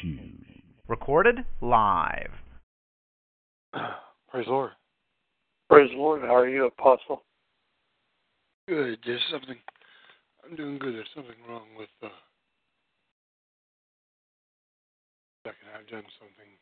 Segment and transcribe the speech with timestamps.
[0.00, 0.46] Shoes.
[0.88, 2.30] Recorded live.
[4.30, 4.70] Praise the Lord.
[5.68, 6.22] Praise the Lord.
[6.22, 7.22] How are you, Apostle?
[8.68, 8.98] Good.
[9.04, 9.56] There's something.
[10.44, 10.94] I'm doing good.
[10.94, 11.88] There's something wrong with.
[12.02, 12.08] Uh,
[15.44, 16.52] second, I've done something.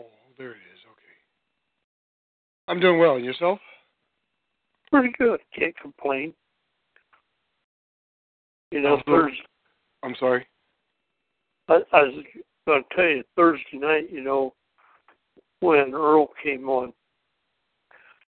[0.00, 0.04] Oh,
[0.38, 0.80] there it is.
[0.84, 1.16] Okay.
[2.68, 3.16] I'm doing well.
[3.16, 3.58] And yourself?
[4.90, 5.40] Pretty good.
[5.56, 6.32] Can't complain.
[8.70, 9.46] You know, the- Thursday.
[10.02, 10.46] I'm sorry.
[11.68, 12.24] I, I was
[12.66, 14.10] going to tell you Thursday night.
[14.10, 14.54] You know,
[15.60, 16.92] when Earl came on,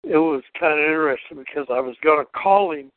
[0.04, 2.90] it was kind of interesting because I was going to call him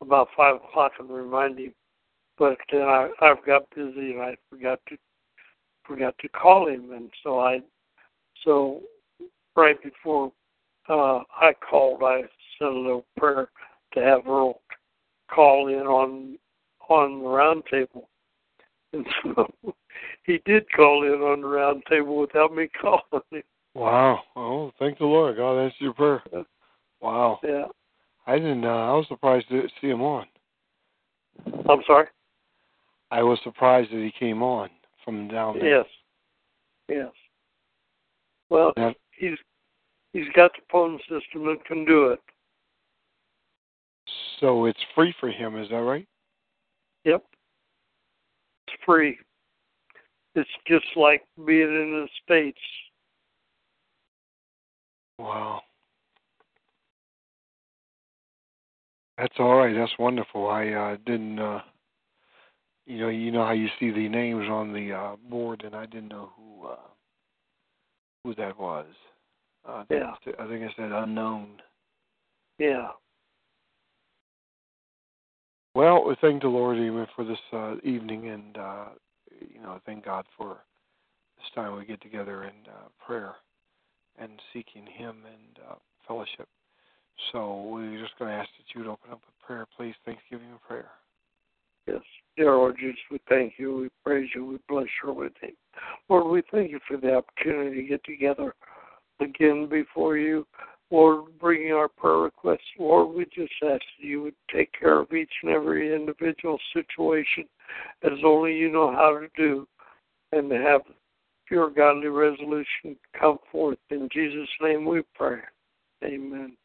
[0.00, 1.72] about five o'clock and remind him,
[2.38, 4.96] but then I I got busy and I forgot to
[5.86, 7.60] forgot to call him, and so I
[8.44, 8.82] so
[9.56, 10.32] right before
[10.88, 12.22] uh I called, I
[12.62, 13.48] a little prayer
[13.94, 14.60] to have Earl
[15.30, 16.38] call in on
[16.88, 18.08] on the round table.
[18.94, 19.50] And so
[20.24, 23.42] he did call in on the round table without me calling him.
[23.74, 24.20] Wow.
[24.36, 25.38] Oh, thank the Lord.
[25.38, 26.22] God answered your prayer.
[27.00, 27.40] Wow.
[27.42, 27.64] Yeah.
[28.26, 28.66] I didn't.
[28.66, 30.26] Uh, I was surprised to see him on.
[31.68, 32.06] I'm sorry?
[33.10, 34.70] I was surprised that he came on
[35.04, 35.78] from down there.
[35.78, 35.86] Yes.
[36.88, 37.12] Yes.
[38.48, 38.92] Well Yeah.
[39.18, 39.38] he's
[40.12, 42.20] he's got the phone system and can do it.
[44.42, 46.06] So it's free for him, is that right?
[47.04, 47.24] Yep.
[48.66, 49.16] It's free.
[50.34, 52.58] It's just like being in the States.
[55.20, 55.60] Wow.
[59.16, 59.74] That's all right.
[59.76, 60.48] That's wonderful.
[60.48, 61.60] I uh didn't uh
[62.86, 65.86] you know, you know how you see the names on the uh board and I
[65.86, 66.76] didn't know who uh
[68.24, 68.86] who that was.
[69.68, 70.32] Uh, I think Yeah.
[70.40, 71.60] I think I said unknown.
[72.58, 72.88] Yeah.
[75.74, 78.84] Well, we thank the Lord even for this uh evening and uh
[79.40, 80.58] you know, thank God for
[81.38, 83.34] this time we get together in uh prayer
[84.18, 85.74] and seeking him and uh
[86.06, 86.48] fellowship.
[87.30, 89.94] So we're just going to ask that you would open up with prayer, please.
[90.04, 90.90] Thanksgiving and prayer.
[91.86, 92.00] Yes.
[92.36, 95.52] Dear Lord Jesus, we thank you, we praise you, we bless your holy name.
[96.08, 98.54] Lord, we thank you for the opportunity to get together
[99.20, 100.46] again before you.
[100.92, 102.60] Lord, bringing our prayer requests.
[102.78, 107.44] Lord, we just ask that you would take care of each and every individual situation
[108.02, 109.66] as only you know how to do
[110.32, 110.82] and to have
[111.48, 113.78] pure godly resolution come forth.
[113.88, 115.38] In Jesus' name we pray.
[116.04, 116.56] Amen.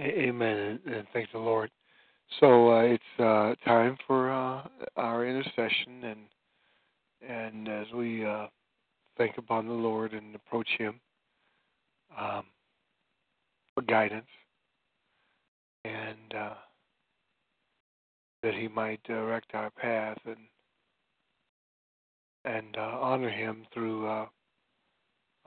[0.00, 1.70] Amen, and, thank the Lord.
[2.40, 4.62] So uh, it's uh, time for uh,
[4.96, 6.20] our intercession, and
[7.26, 8.48] and as we uh,
[9.16, 11.00] think upon the Lord and approach Him
[12.18, 12.44] um,
[13.76, 14.26] for guidance,
[15.84, 16.54] and uh,
[18.42, 20.36] that He might direct our path and
[22.44, 24.26] and uh, honor Him through uh,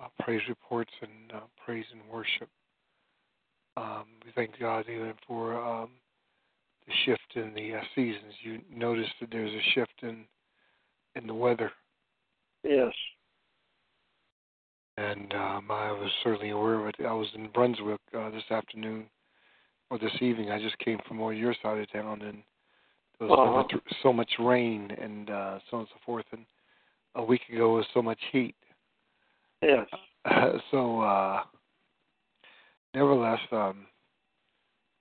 [0.01, 2.49] uh, praise reports and uh, praise and worship.
[3.75, 5.89] Um, we thank God even for um,
[6.85, 8.33] the shift in the uh, seasons.
[8.43, 10.25] You notice that there's a shift in
[11.15, 11.71] in the weather,
[12.63, 12.93] Yes.
[14.99, 16.95] And um, I was certainly aware of it.
[17.07, 19.05] I was in Brunswick uh, this afternoon
[19.89, 20.51] or this evening.
[20.51, 22.43] I just came from over your side of town, and
[23.17, 23.45] there was Uh-huh.
[23.45, 23.73] so much
[24.03, 26.25] so much rain and uh, so on and so forth.
[26.31, 26.45] And
[27.15, 28.55] a week ago was so much heat.
[29.61, 29.87] Yes.
[30.71, 31.43] so uh
[32.93, 33.85] nevertheless um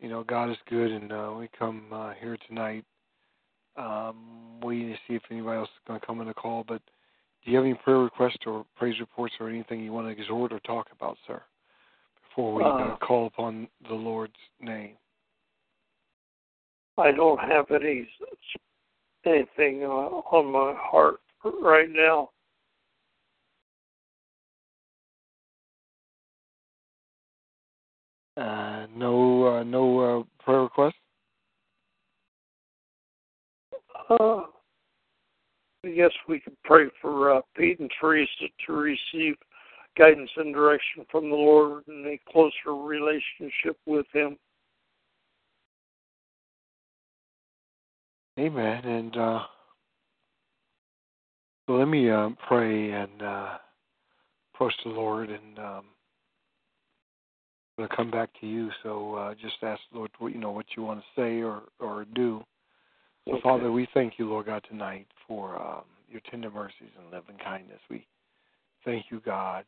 [0.00, 2.84] you know god is good and uh we come uh here tonight
[3.76, 6.80] um waiting to see if anybody else is going to come on the call but
[7.48, 10.52] do you have any prayer requests or praise reports or anything you want to exhort
[10.52, 11.40] or talk about sir
[12.28, 14.96] before we uh, Uh, call upon the lord's name?
[16.98, 18.06] I don't have any
[19.24, 21.20] anything uh, on my heart
[21.62, 22.28] right now.
[28.36, 30.96] uh no uh no uh prayer requests?
[34.10, 34.42] Uh,
[35.96, 38.30] Guess we could pray for uh, Pete and Teresa
[38.66, 39.34] to receive
[39.96, 44.36] guidance and direction from the Lord and a closer relationship with Him.
[48.38, 49.40] amen and uh
[51.66, 53.58] let me uh, pray and uh
[54.54, 55.84] approach the lord and um
[57.78, 58.70] going to come back to you.
[58.82, 61.62] So uh, just ask the Lord, what you know, what you want to say or
[61.80, 62.42] or do.
[63.28, 63.42] So Okay.
[63.42, 67.80] Father, we thank you, Lord God, tonight for um, your tender mercies and loving kindness.
[67.90, 68.06] We
[68.84, 69.64] thank you, God.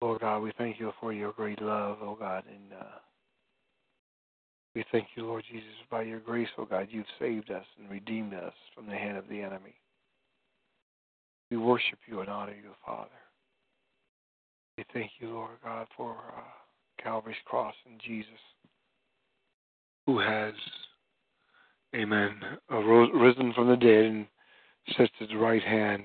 [0.00, 2.98] Lord God, we thank you for your great love, oh God, and uh,
[4.76, 8.34] We thank you, Lord Jesus, by your grace, O God, you've saved us and redeemed
[8.34, 9.74] us from the hand of the enemy.
[11.50, 13.08] We worship you and honor you, Father.
[14.76, 18.28] We thank you, Lord God, for uh, Calvary's cross and Jesus,
[20.04, 20.52] who has,
[21.96, 22.36] amen,
[22.70, 24.26] arose, risen from the dead and
[24.96, 26.02] sits at the right hand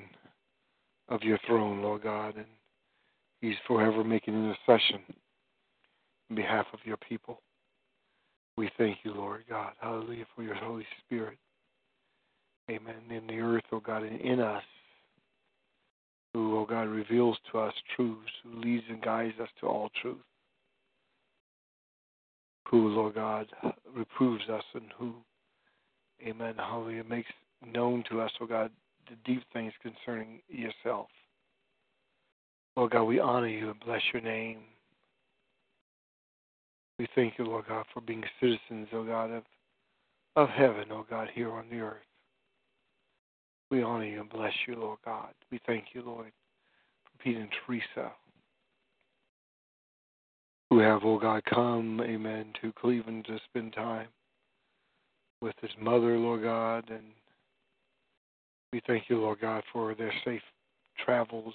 [1.10, 2.46] of your throne, Lord God, and
[3.42, 5.02] he's forever making intercession
[6.30, 7.42] in behalf of your people.
[8.58, 9.74] We thank you, Lord God.
[9.80, 11.38] Hallelujah for your Holy Spirit.
[12.70, 12.96] Amen.
[13.10, 14.64] In the earth, oh God, and in us,
[16.34, 20.18] who, oh God, reveals to us truths, who leads and guides us to all truth,
[22.70, 23.48] who, Lord God,
[23.94, 25.14] reproves us and who,
[26.26, 27.30] amen, hallelujah, makes
[27.74, 28.72] known to us, oh God,
[29.10, 31.08] the deep things concerning yourself.
[32.76, 34.60] Lord God, we honor you and bless your name.
[36.98, 39.44] We thank you, Lord God, for being citizens, oh God, of,
[40.36, 41.98] of heaven, oh God, here on the earth.
[43.70, 45.30] We honor you and bless you, Lord God.
[45.52, 46.32] We thank you, Lord,
[47.04, 48.12] for Pete and Teresa,
[50.70, 54.08] who have, oh God, come, amen, to Cleveland to spend time
[55.42, 57.04] with his mother, Lord God, and
[58.72, 60.42] we thank you, Lord God, for their safe
[61.04, 61.54] travels.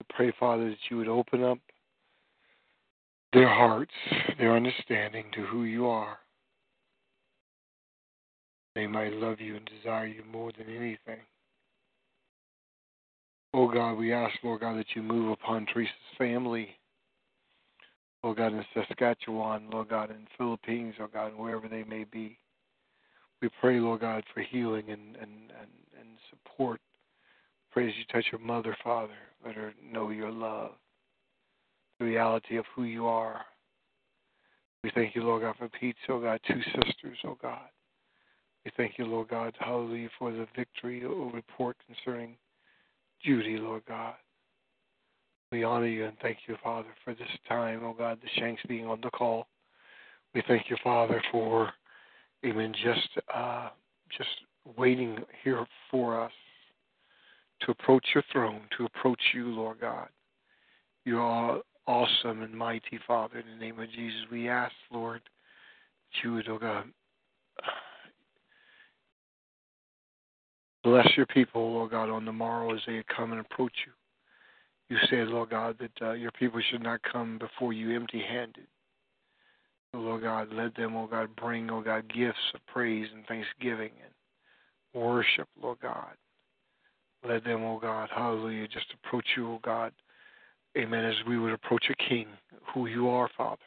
[0.00, 1.58] We pray, Father, that you would open up
[3.32, 3.92] their hearts,
[4.38, 6.18] their understanding to who you are.
[8.74, 11.20] They might love you and desire you more than anything.
[13.52, 16.70] Oh God, we ask, Lord God, that you move upon Teresa's family.
[18.24, 22.38] Lord God, in Saskatchewan, Lord God, in Philippines, Lord God, and wherever they may be.
[23.44, 25.70] We pray, Lord God, for healing and, and, and,
[26.00, 26.80] and support.
[27.72, 29.12] Pray as you touch your mother, Father.
[29.44, 30.70] Let her know your love,
[31.98, 33.42] the reality of who you are.
[34.82, 37.66] We thank you, Lord God, for Pete, oh God, two sisters, oh God.
[38.64, 42.36] We thank you, Lord God, hallelujah, for the victory report concerning
[43.22, 44.14] Judy, Lord God.
[45.52, 48.86] We honor you and thank you, Father, for this time, oh God, the Shanks being
[48.86, 49.48] on the call.
[50.34, 51.74] We thank you, Father, for
[52.44, 52.74] Amen.
[52.84, 53.70] Just uh,
[54.16, 54.28] just
[54.76, 56.32] waiting here for us
[57.62, 60.08] to approach your throne, to approach you, Lord God.
[61.04, 63.38] You are awesome and mighty, Father.
[63.38, 66.84] In the name of Jesus, we ask, Lord, that you would, oh God,
[70.82, 73.92] bless your people, Lord God, on the morrow as they come and approach you.
[74.90, 78.66] You said, Lord God, that uh, your people should not come before you empty handed.
[79.98, 85.02] Lord God, let them, oh God, bring, oh God, gifts of praise and thanksgiving and
[85.02, 86.14] worship, Lord God.
[87.26, 89.92] Let them, oh God, hallelujah, just approach you, oh God,
[90.76, 92.26] amen, as we would approach a king,
[92.72, 93.62] who you are, Father.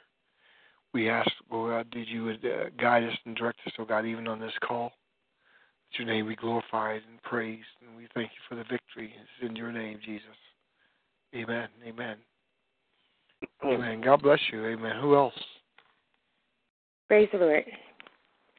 [0.94, 4.06] We ask, oh God, that you would uh, guide us and direct us, oh God,
[4.06, 4.92] even on this call.
[5.92, 9.14] That your name be glorified and praised, and we thank you for the victory.
[9.14, 10.26] It's in your name, Jesus.
[11.36, 11.68] Amen.
[11.86, 12.18] Amen.
[13.64, 14.02] Amen.
[14.02, 14.66] God bless you.
[14.66, 14.96] Amen.
[15.02, 15.34] Who else?
[17.08, 17.64] Praise the Lord.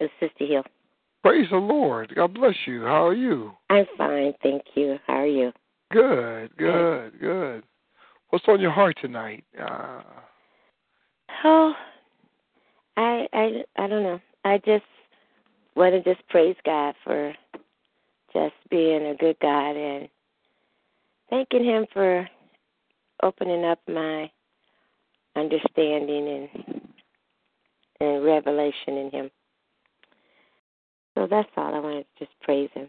[0.01, 0.63] It's Sister Hill.
[1.23, 2.15] Praise the Lord.
[2.15, 2.83] God bless you.
[2.83, 3.53] How are you?
[3.69, 4.97] I'm fine, thank you.
[5.07, 5.53] How are you?
[5.93, 7.63] Good, good, good.
[8.31, 9.45] What's on your heart tonight?
[9.61, 10.01] Uh,
[11.45, 11.73] oh,
[12.97, 14.21] I I I don't know.
[14.45, 14.85] I just
[15.75, 17.35] want to just praise God for
[18.33, 20.09] just being a good God and
[21.31, 22.29] thanking Him for
[23.23, 24.31] opening up my
[25.37, 26.78] understanding and
[28.01, 29.31] and revelation in Him.
[31.17, 31.75] So that's all.
[31.75, 32.89] I want to just praise Him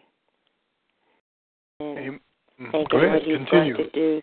[1.79, 2.19] and Amen.
[2.71, 3.13] thank Go Him ahead.
[3.13, 3.73] what He's Continue.
[3.73, 4.21] going to do,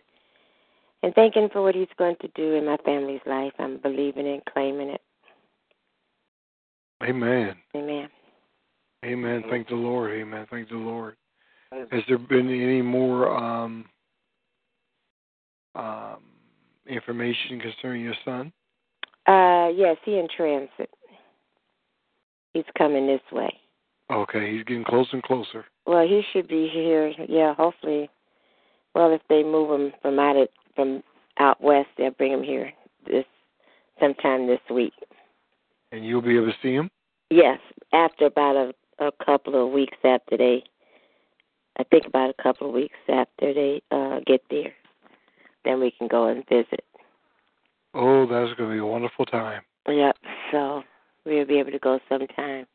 [1.03, 3.53] and thank Him for what He's going to do in my family's life.
[3.59, 5.01] I'm believing and claiming it.
[7.03, 7.55] Amen.
[7.75, 8.09] Amen.
[9.05, 9.43] Amen.
[9.49, 10.11] Thank the Lord.
[10.11, 10.47] Amen.
[10.49, 11.15] Thank the Lord.
[11.91, 13.85] Has there been any more um,
[15.75, 16.17] um,
[16.87, 18.51] information concerning your son?
[19.27, 20.89] Uh, yes, he in transit.
[22.53, 23.53] He's coming this way.
[24.11, 25.65] Okay, he's getting closer and closer.
[25.85, 27.13] Well, he should be here.
[27.27, 28.09] Yeah, hopefully.
[28.95, 31.03] Well, if they move him from out of, from
[31.39, 32.71] out west, they'll bring him here
[33.05, 33.25] this
[33.99, 34.93] sometime this week.
[35.91, 36.89] And you'll be able to see him?
[37.29, 37.59] Yes,
[37.93, 40.63] after about a, a couple of weeks after they,
[41.77, 44.73] I think about a couple of weeks after they uh get there,
[45.65, 46.83] then we can go and visit.
[47.93, 49.61] Oh, that's going to be a wonderful time.
[49.87, 50.17] Yep.
[50.51, 50.83] So
[51.25, 52.65] we'll be able to go sometime.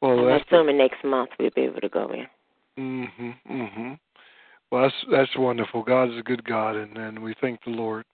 [0.00, 2.26] Well, I'm assuming next month we'll be able to go in.
[2.78, 3.34] Mhm.
[3.48, 3.98] Mhm.
[4.70, 5.82] Well, that's that's wonderful.
[5.82, 8.04] God is a good God, and and we thank the Lord.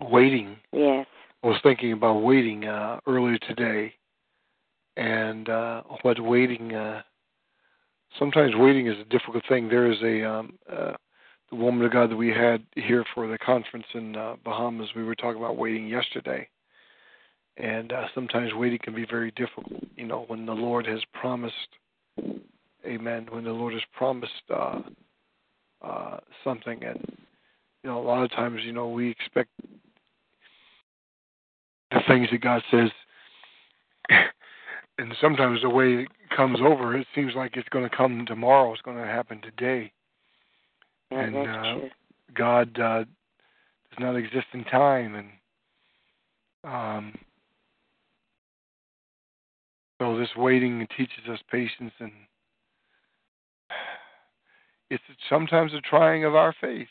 [0.00, 1.06] Waiting, Yes.
[1.42, 3.94] I was thinking about waiting uh, earlier today,
[4.96, 6.74] and uh, what waiting.
[6.74, 7.02] Uh,
[8.18, 9.68] sometimes waiting is a difficult thing.
[9.68, 10.92] There is a um, uh,
[11.50, 14.88] the woman of God that we had here for the conference in uh, Bahamas.
[14.94, 16.48] We were talking about waiting yesterday,
[17.56, 19.82] and uh, sometimes waiting can be very difficult.
[19.96, 21.54] You know, when the Lord has promised,
[22.86, 23.26] Amen.
[23.30, 24.80] When the Lord has promised uh,
[25.82, 27.04] uh, something, and
[27.82, 29.50] you know, a lot of times, you know, we expect
[31.90, 32.90] the things that God says.
[34.98, 38.72] and sometimes the way it comes over, it seems like it's going to come tomorrow.
[38.72, 39.92] It's going to happen today.
[41.10, 41.88] Yeah, and uh.
[42.34, 45.28] God uh, does not exist in time, and
[46.64, 47.14] um,
[50.00, 52.12] so this waiting teaches us patience, and
[54.90, 56.88] it's sometimes a trying of our faith.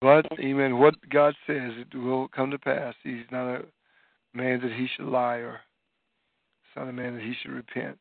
[0.00, 2.94] But, amen, what God says, it will come to pass.
[3.02, 3.64] He's not a
[4.34, 5.60] man that he should lie, or
[6.74, 7.98] son of man that he should repent.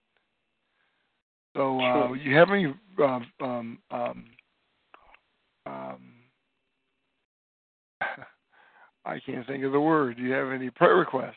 [1.56, 2.66] So, uh, you have any
[3.02, 4.26] um, um, um,
[5.66, 6.14] um,
[9.06, 10.18] I can't think of the word.
[10.18, 11.36] Do you have any prayer requests?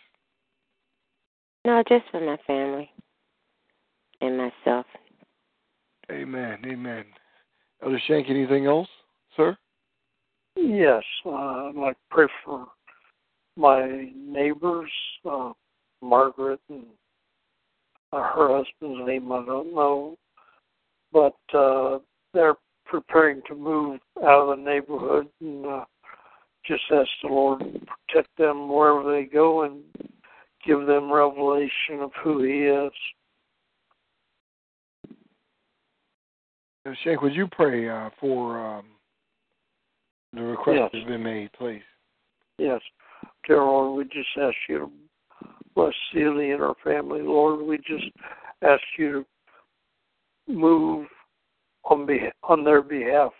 [1.64, 2.90] No, just for my family
[4.20, 4.86] and myself.
[6.10, 6.58] Amen.
[6.66, 7.04] Amen.
[7.82, 8.88] Elder Shank, anything else,
[9.36, 9.56] sir?
[10.56, 12.66] Yes, uh, I'd like to pray for
[13.56, 14.90] my neighbors,
[15.30, 15.52] uh,
[16.02, 16.84] Margaret and
[18.12, 20.16] uh, her husband's name I don't know,
[21.12, 21.98] but uh,
[22.32, 22.54] they're
[22.88, 25.84] preparing to move out of the neighborhood and uh,
[26.66, 29.82] just ask the Lord to protect them wherever they go and
[30.66, 32.92] give them revelation of who He is.
[37.04, 38.86] Shank, would you pray uh, for um,
[40.32, 40.90] the request Yes.
[40.92, 41.82] that's been made, please?
[42.58, 42.80] Yes.
[43.46, 44.90] Dear Lord, we just ask you to
[45.74, 47.20] bless Celia and her family.
[47.22, 48.10] Lord, we just
[48.62, 49.26] ask you
[50.46, 51.06] to move
[51.88, 53.32] on be- on their behalf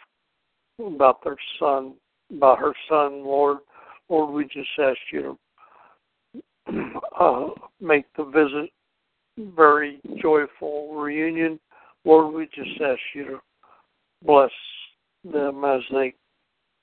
[0.85, 1.95] about their son,
[2.31, 3.59] about her son, Lord.
[4.09, 5.39] Lord, we just ask you
[6.69, 7.49] to uh,
[7.81, 8.71] make the visit
[9.55, 11.61] very joyful reunion.
[12.05, 13.39] Lord, we just ask you to
[14.25, 14.51] bless
[15.25, 16.15] them as they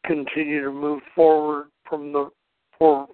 [0.05, 2.29] continue to move forward from the
[2.77, 3.07] for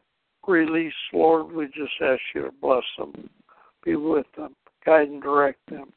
[0.48, 1.51] release, Lord.
[1.51, 3.29] We just ask you to bless them,
[3.84, 4.55] be with them,
[4.86, 5.93] guide and direct them.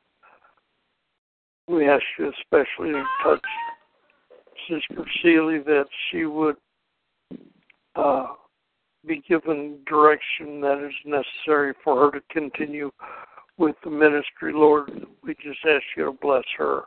[1.67, 3.45] We ask you especially to touch
[4.69, 6.57] Sister Seeley that she would
[7.97, 8.27] uh,
[9.07, 12.91] be given direction that is necessary for her to continue
[13.57, 15.07] with the ministry, Lord.
[15.23, 16.83] We just ask you to bless her.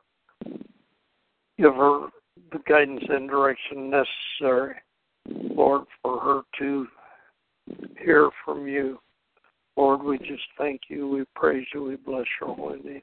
[1.57, 2.10] Give her
[2.51, 4.75] the guidance and direction necessary,
[5.27, 6.88] Lord, for her to
[8.03, 9.00] hear from you.
[9.77, 11.07] Lord, we just thank you.
[11.07, 11.84] We praise you.
[11.84, 13.01] We bless your holy name.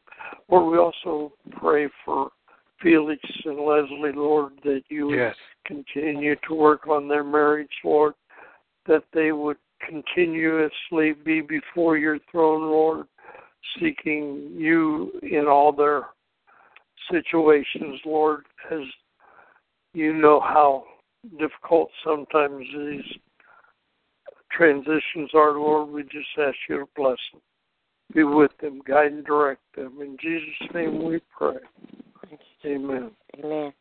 [0.50, 2.30] Lord, we also pray for
[2.82, 5.36] Felix and Leslie, Lord, that you would Yes.
[5.64, 8.14] continue to work on their marriage, Lord,
[8.86, 13.06] that they would continuously be before your throne, Lord,
[13.78, 16.08] seeking you in all their
[17.10, 18.82] situations, Lord, as
[19.92, 20.84] you know how
[21.38, 23.18] difficult sometimes these
[24.56, 25.90] transitions are, Lord.
[25.90, 27.40] We just ask you to bless them.
[28.14, 29.98] Be with them, guide and direct them.
[30.00, 31.56] In Jesus' name we pray.
[32.64, 33.10] Amen.
[33.38, 33.72] Amen.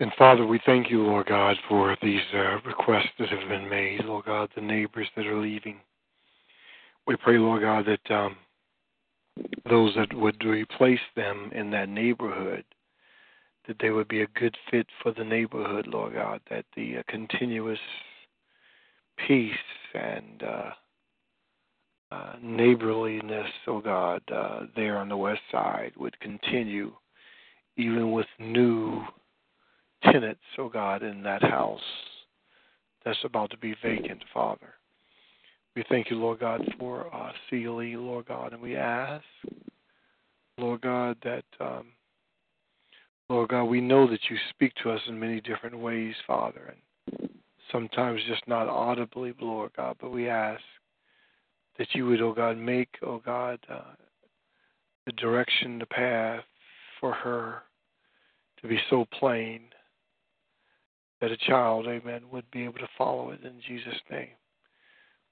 [0.00, 4.04] And Father, we thank you, Lord God, for these uh, requests that have been made,
[4.04, 5.76] Lord God, the neighbors that are leaving.
[7.06, 8.36] We pray, Lord God, that um,
[9.68, 12.64] those that would replace them in that neighborhood,
[13.68, 17.02] that they would be a good fit for the neighborhood, Lord God, that the uh,
[17.08, 17.78] continuous
[19.26, 19.52] peace
[19.94, 20.70] and uh,
[22.12, 26.92] uh, neighborliness, oh God, uh, there on the west side would continue,
[27.76, 29.02] even with new
[30.04, 31.80] tenants, oh God, in that house
[33.04, 34.74] that's about to be vacant, Father.
[35.76, 39.24] We thank you, Lord God, for uh, Sealy, Lord God, and we ask,
[40.58, 41.86] Lord God, that, um,
[43.28, 47.30] Lord God, we know that you speak to us in many different ways, Father, and
[47.72, 50.62] sometimes just not audibly, Lord God, but we ask
[51.78, 53.94] that you would, oh God, make, oh God, uh,
[55.06, 56.44] the direction, the path
[57.00, 57.62] for her
[58.60, 59.62] to be so plain
[61.20, 64.28] that a child, amen, would be able to follow it in Jesus' name.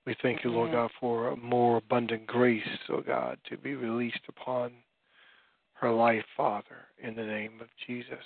[0.06, 4.22] We thank you, Lord God, for a more abundant grace, oh God, to be released
[4.28, 4.72] upon
[5.74, 8.24] her life, Father, in the name of Jesus.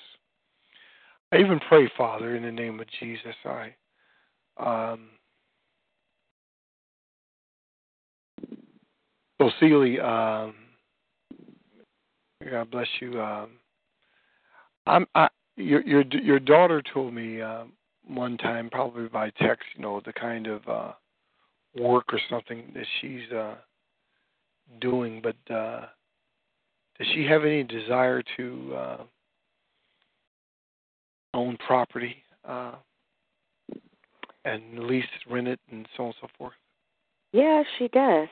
[1.33, 3.75] I even pray, Father, in the name of Jesus, I
[4.59, 5.09] um,
[9.41, 10.55] so Seely, um,
[12.49, 13.21] God bless you.
[13.21, 13.51] Um,
[14.87, 17.65] I'm I, your your your daughter told me uh,
[18.07, 20.93] one time, probably by text, you know, the kind of uh,
[21.79, 23.55] work or something that she's uh,
[24.81, 25.23] doing.
[25.23, 25.87] But uh,
[26.99, 28.97] does she have any desire to uh,
[31.35, 32.17] own property?
[32.47, 32.73] Uh,
[34.45, 36.55] and lease, rent it, and so on and so forth?
[37.33, 38.29] Yeah, she does.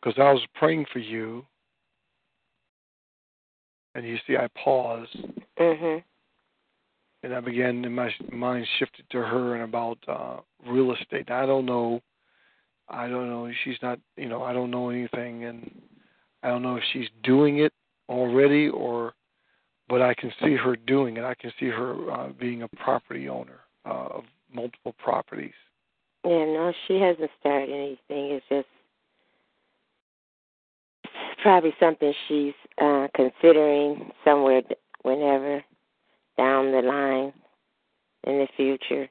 [0.00, 1.44] Because I was praying for you,
[3.94, 5.16] and you see, I paused,
[5.58, 6.04] Mhm.
[7.22, 11.30] and I began, and my mind shifted to her and about uh, real estate.
[11.30, 12.02] I don't know.
[12.88, 13.50] I don't know.
[13.64, 15.82] She's not, you know, I don't know anything, and
[16.42, 17.72] I don't know if she's doing it
[18.10, 19.14] already or,
[19.88, 21.24] but I can see her doing it.
[21.24, 25.52] I can see her uh, being a property owner uh, of multiple properties.
[26.24, 28.38] Yeah, no, she hasn't started anything.
[28.38, 28.68] It's just
[31.42, 34.62] probably something she's uh considering somewhere
[35.02, 35.62] whenever
[36.38, 37.32] down the line
[38.24, 39.08] in the future.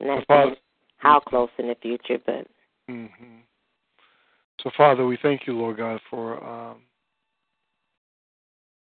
[0.00, 0.54] Not So,
[0.98, 2.46] how close in the future, but
[2.90, 3.38] Mm-hmm.
[4.62, 6.82] So, Father, we thank you, Lord God, for um,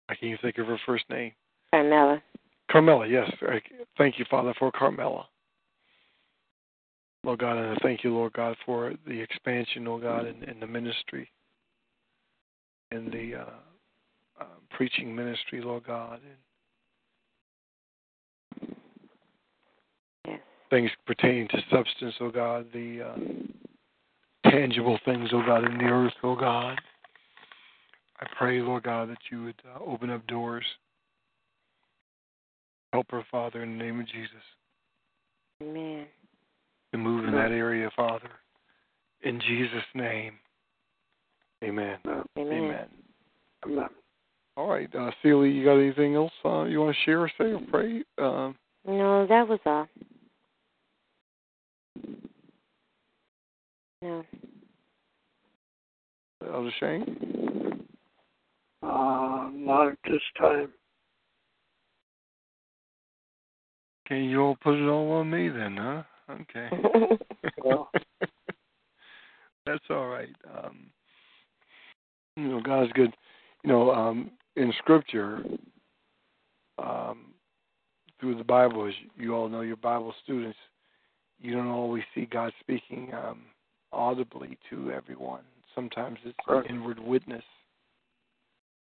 [0.09, 1.31] I can't even think of her first name.
[1.71, 2.21] Carmela.
[2.69, 3.29] Carmela, yes.
[3.97, 5.27] Thank you, Father, for Carmela.
[7.25, 10.60] Lord God, and I thank you, Lord God, for the expansion, Lord God, in, in
[10.60, 11.27] the ministry,
[12.91, 13.50] in the uh,
[14.39, 16.36] uh, preaching ministry, Lord God, and
[20.27, 20.39] Yes.
[20.70, 26.13] things pertaining to substance, oh God, the uh, tangible things, oh God, in the earth,
[26.24, 26.79] oh God.
[28.20, 30.65] I pray, Lord God, that you would uh, open up doors.
[32.94, 34.44] Help her, Father, in the name of Jesus.
[35.62, 36.05] Amen.
[36.95, 38.29] To move in that area, Father.
[39.22, 40.33] In Jesus' name.
[41.63, 41.98] Amen.
[42.05, 42.25] Amen.
[42.37, 42.85] Amen.
[43.65, 43.89] Amen.
[44.57, 47.51] All right, uh, Celia, you got anything else uh, you want to share or say
[47.51, 48.03] or pray?
[48.17, 48.55] Um,
[48.87, 49.87] No, that was all.
[54.01, 54.24] No.
[56.53, 57.85] Elder Shane?
[58.81, 60.70] Uh, not at this time.
[64.05, 66.03] Okay, you all put it all on me then, huh?
[66.29, 66.70] Okay.
[67.64, 67.90] Well.
[69.66, 70.35] That's all right.
[70.55, 70.88] Um,
[72.35, 73.11] you know, God's good.
[73.64, 75.44] You know, um, in Scripture,
[76.77, 77.33] um,
[78.20, 80.57] through the Bible, as you all know, your Bible students,
[81.42, 83.42] you don't always see God speaking um,
[83.92, 85.44] audibly to everyone.
[85.74, 87.44] Sometimes it's an inward witness.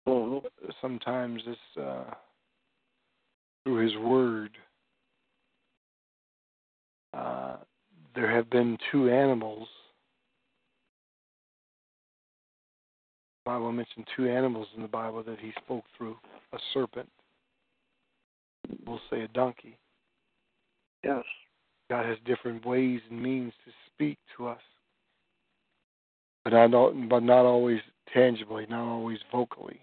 [0.08, 0.44] Mhm.
[0.82, 2.14] Sometimes it's uh,
[3.64, 4.58] through His Word.
[7.14, 7.58] Uh,
[8.16, 9.68] there have been two animals.
[13.46, 16.18] The Bible mentioned two animals in the Bible that He spoke through:
[16.54, 17.10] a serpent.
[18.86, 19.78] We'll say a donkey.
[21.04, 21.24] Yes.
[21.90, 24.62] God has different ways and means to speak to us,
[26.44, 27.82] but not but not always
[28.14, 29.82] tangibly, not always vocally.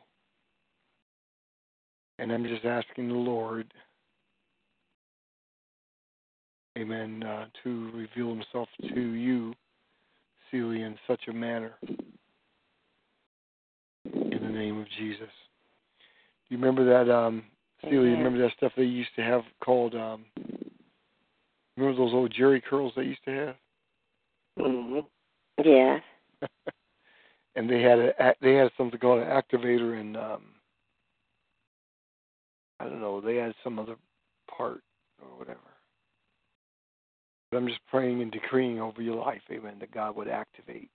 [2.18, 3.72] And I'm just asking the Lord,
[6.78, 9.54] Amen, uh, to reveal Himself to you,
[10.50, 11.72] Celia, in such a manner.
[14.14, 15.28] In the name of Jesus.
[16.48, 17.44] Do you remember that, um,
[17.82, 18.16] Celia?
[18.16, 19.94] Remember that stuff they used to have called?
[19.94, 20.24] Um,
[21.76, 23.54] remember those old Jheri curls they used to have?
[24.58, 25.00] Mm-hmm.
[25.64, 25.98] yeah.
[27.56, 30.42] and they had a they had something called an activator and um
[32.78, 33.96] I don't know, they had some other
[34.56, 34.82] part
[35.20, 35.58] or whatever.
[37.50, 40.90] But I'm just praying and decreeing over your life, amen, that God would activate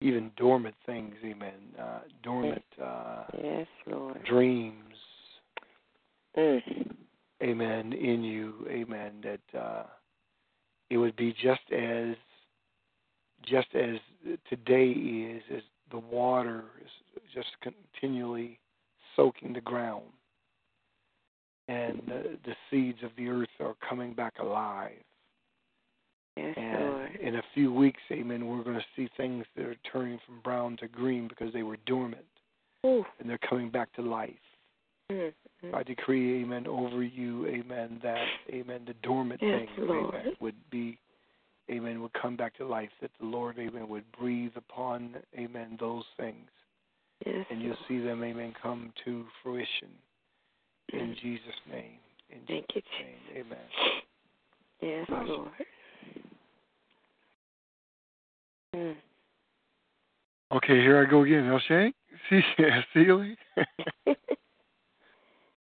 [0.00, 1.52] even dormant things, amen.
[1.78, 4.22] Uh dormant uh Yes, Lord.
[4.24, 4.94] dreams,
[6.36, 6.94] Mm.
[7.42, 9.84] amen, in you, amen, that uh
[10.88, 12.16] it would be just as
[13.42, 13.96] just as
[14.48, 18.58] today is as the water is just continually
[19.16, 20.04] soaking the ground
[21.70, 24.92] and the, the seeds of the earth are coming back alive
[26.36, 27.16] Yes, and Lord.
[27.20, 30.76] in a few weeks amen we're going to see things that are turning from brown
[30.78, 32.24] to green because they were dormant
[32.86, 33.04] Ooh.
[33.18, 34.30] and they're coming back to life
[35.10, 35.32] Mm.
[35.64, 35.74] Mm.
[35.74, 40.14] I decree, amen, over you, amen, that, amen, the dormant Yes, things, Lord.
[40.14, 40.98] amen, would be,
[41.68, 46.04] amen, would come back to life, that the Lord, amen, would breathe upon, amen, those
[46.16, 46.48] things.
[47.26, 47.44] Yes.
[47.50, 49.88] And you'll see them, amen, come to fruition.
[50.92, 51.16] In.
[51.20, 51.98] Jesus' name.
[52.30, 52.90] In Thank you, Jesus'
[53.34, 53.44] name.
[53.46, 53.58] Amen.
[54.80, 55.28] Yes, Awesome.
[55.28, 55.50] Lord.
[58.76, 58.96] Mm.
[60.52, 61.44] Okay, here I go again.
[61.44, 61.92] Elshay?
[62.28, 62.40] See,
[62.94, 63.36] Seely?
[64.06, 64.14] no,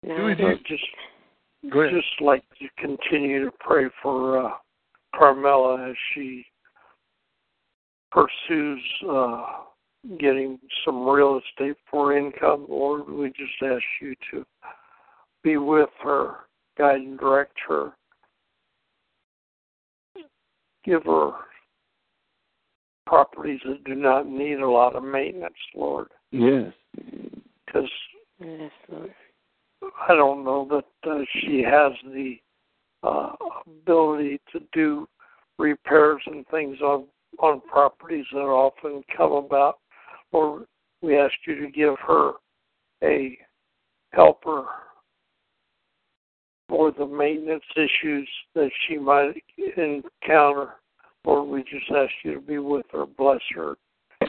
[0.03, 0.57] Who I is So you?
[0.67, 0.83] just
[1.71, 1.93] Go ahead.
[1.95, 4.51] just like to continue to pray for uh,
[5.15, 6.45] Carmela as she
[8.11, 9.45] pursues uh,
[10.19, 12.65] getting some real estate for income.
[12.69, 14.45] Lord, we just ask you to
[15.45, 16.31] be with her,
[16.77, 17.91] guide and direct her.
[20.83, 21.31] Give her
[23.05, 26.73] properties that do not need a lot of maintenance, Lord, Yes.
[27.65, 27.89] because
[28.39, 29.13] Yes, Lord.
[30.09, 32.37] I don't know that uh, she has the
[33.03, 33.33] uh,
[33.67, 35.07] ability to do
[35.59, 37.05] repairs and things on
[37.39, 39.79] on properties that often come about.
[40.31, 40.65] Or
[41.01, 42.33] we ask you to give her
[43.03, 43.37] a
[44.11, 44.65] helper
[46.67, 49.41] for the maintenance issues that she might
[49.77, 50.75] encounter.
[51.25, 53.75] Lord, we just ask you to be with her, bless her,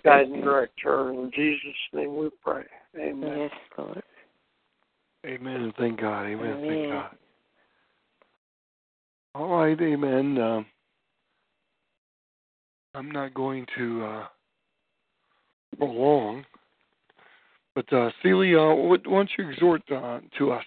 [0.04, 1.12] guide and direct her.
[1.12, 2.64] In Jesus' name we pray.
[2.98, 3.38] Amen.
[3.38, 4.02] Yes, Lord.
[5.26, 5.72] Amen.
[5.78, 6.26] Thank God.
[6.26, 6.64] Amen.
[6.66, 7.10] Thank God.
[9.34, 9.78] All right.
[9.80, 10.38] Amen.
[10.38, 10.66] Um,
[12.94, 14.26] I'm not going to uh,
[15.76, 16.44] prolong,
[17.74, 20.64] but uh, Celia, uh, why don't you exhort uh, to us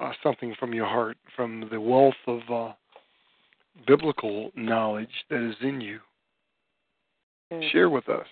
[0.00, 2.72] uh, something from your heart, from the wealth of uh,
[3.86, 6.00] biblical knowledge that is in you?
[7.52, 7.70] Mm.
[7.70, 8.26] Share with us.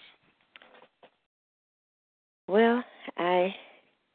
[2.48, 2.82] Well,
[3.16, 3.54] I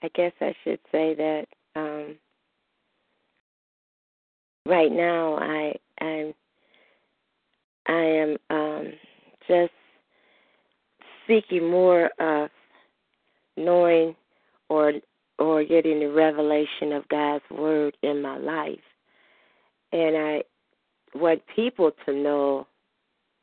[0.04, 2.16] I guess I should say that um
[4.66, 6.34] right now I I'm
[7.88, 8.94] I am um
[9.48, 9.74] just
[11.28, 12.50] seeking more of
[13.58, 14.16] knowing
[14.70, 14.94] or
[15.40, 18.80] or getting the revelation of God's word in my life.
[19.92, 20.44] And I
[21.16, 22.68] want people to know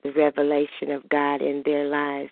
[0.04, 2.30] the revelation of God in their lives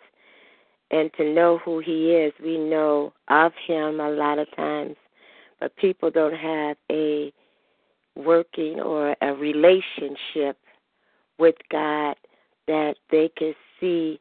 [0.90, 2.32] and to know who he is.
[2.42, 4.96] We know of him a lot of times,
[5.58, 7.32] but people don't have a
[8.16, 10.56] working or a relationship
[11.38, 12.16] with God
[12.68, 14.20] that they can see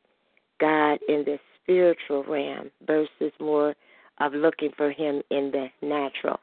[0.59, 3.75] God in the spiritual realm versus more
[4.19, 6.39] of looking for him in the natural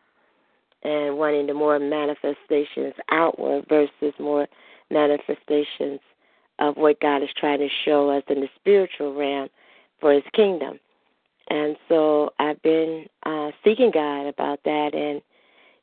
[0.82, 4.46] and wanting the more manifestations outward versus more
[4.90, 6.00] manifestations
[6.58, 9.48] of what God is trying to show us in the spiritual realm
[10.00, 10.78] for his kingdom.
[11.48, 15.20] And so I've been uh, seeking God about that and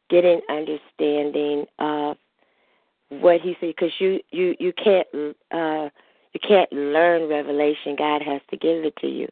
[0.09, 2.17] getting understanding of
[3.09, 5.07] what he said because you you you can't
[5.51, 5.89] uh
[6.33, 9.27] you can't learn revelation god has to give it to you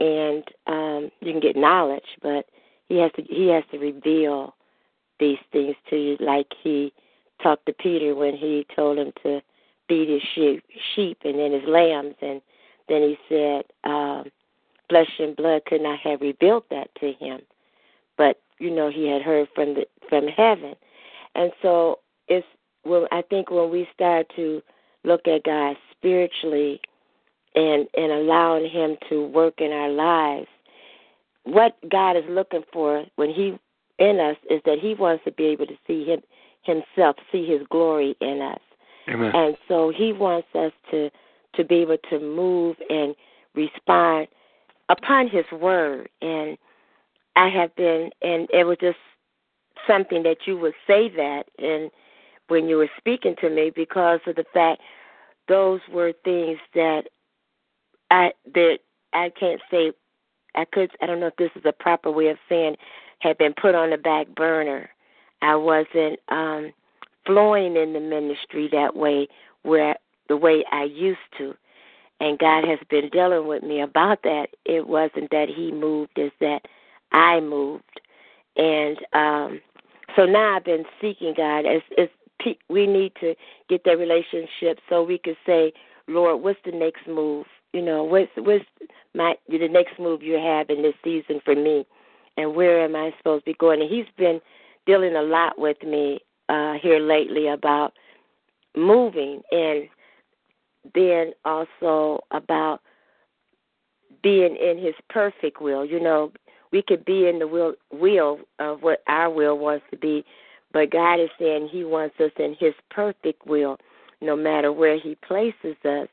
[0.00, 2.46] and um you can get knowledge but
[2.88, 4.54] he has to he has to reveal
[5.18, 6.92] these things to you like he
[7.42, 9.40] talked to peter when he told him to
[9.88, 12.40] feed his sheep sheep and then his lambs and
[12.88, 14.24] then he said um
[14.88, 17.40] flesh and blood could not have revealed that to him
[18.16, 20.74] but you know he had heard from the from heaven.
[21.34, 22.46] And so it's
[22.84, 24.62] well i think when we start to
[25.04, 26.80] look at god spiritually
[27.54, 30.48] and and allowing him to work in our lives.
[31.44, 33.58] What god is looking for when he
[33.98, 36.20] in us is that he wants to be able to see him
[36.62, 38.60] himself see his glory in us.
[39.08, 39.34] Amen.
[39.34, 41.10] and so he wants us to
[41.54, 43.14] to be able to move and
[43.54, 44.28] respond
[44.88, 46.08] upon his word.
[46.22, 46.56] And
[47.36, 48.98] i have been and it was just
[49.86, 51.90] something that you would say that and
[52.48, 54.80] when you were speaking to me because of the fact
[55.48, 57.02] those were things that
[58.10, 58.78] i that
[59.12, 59.92] i can't say
[60.54, 62.76] i could i don't know if this is a proper way of saying
[63.20, 64.88] had been put on the back burner
[65.42, 66.72] i wasn't um
[67.26, 69.28] flowing in the ministry that way
[69.62, 69.96] where
[70.28, 71.54] the way I used to.
[72.20, 74.48] And God has been dealing with me about that.
[74.64, 76.62] It wasn't that He moved, it's that
[77.12, 78.00] I moved.
[78.56, 79.60] And um
[80.16, 81.82] so now I've been seeking God as
[82.40, 83.34] pe- we need to
[83.68, 85.72] get that relationship so we could say,
[86.08, 87.46] Lord, what's the next move?
[87.72, 88.64] You know, what's what's
[89.14, 91.86] my the next move you have in this season for me,
[92.36, 93.80] and where am I supposed to be going?
[93.80, 94.40] And He's been
[94.86, 97.92] dealing a lot with me uh, here lately about
[98.76, 99.88] moving and
[100.94, 102.80] then also about
[104.22, 105.84] being in his perfect will.
[105.84, 106.32] You know,
[106.72, 110.24] we could be in the will will of what our will wants to be,
[110.72, 113.76] but God is saying he wants us in his perfect will
[114.20, 116.08] no matter where he places us.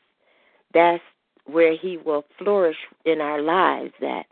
[0.73, 1.03] That's
[1.47, 4.25] where he will flourish in our lives at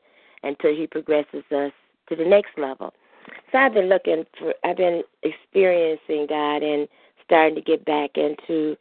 [0.43, 1.71] until he progresses us
[2.09, 2.93] to the next level.
[3.51, 6.87] So I've been looking for, I've been experiencing God and
[7.23, 8.77] starting to get back into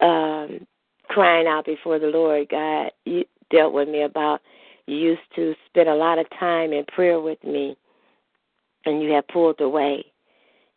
[0.00, 0.66] um,
[1.08, 2.48] crying out before the Lord.
[2.48, 4.40] God, you, dealt with me about
[4.86, 7.76] you used to spend a lot of time in prayer with me,
[8.86, 10.04] and you have pulled away,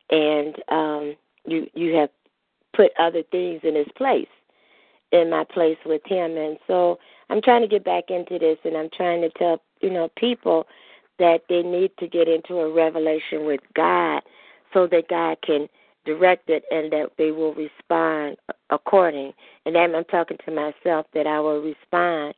[0.09, 2.09] and um, you you have
[2.75, 4.27] put other things in its place,
[5.13, 6.99] in my place with Him, and so
[7.30, 10.67] I'm trying to get back into this, and I'm trying to tell you know people
[11.19, 14.21] that they need to get into a revelation with God,
[14.73, 15.69] so that God can
[16.06, 18.38] direct it and that they will respond
[18.69, 19.32] according.
[19.65, 22.34] And then I'm talking to myself that I will respond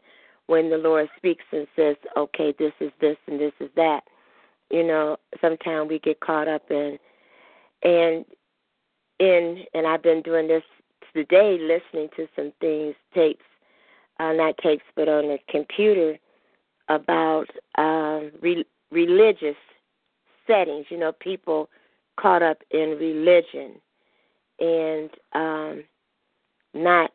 [0.47, 4.01] when the Lord speaks and says, okay, this is this and this is that.
[4.69, 6.99] You know, sometimes we get caught up in,
[7.83, 8.25] and
[9.19, 10.63] in, and I've been doing this
[11.15, 13.45] today, listening to some things, tapes,
[14.19, 16.17] uh, not tapes, but on the computer
[16.89, 17.47] about
[17.77, 19.55] um, re- religious
[20.45, 20.85] settings.
[20.89, 21.69] You know, people
[22.19, 23.73] caught up in religion
[24.59, 25.83] and um,
[26.73, 27.11] not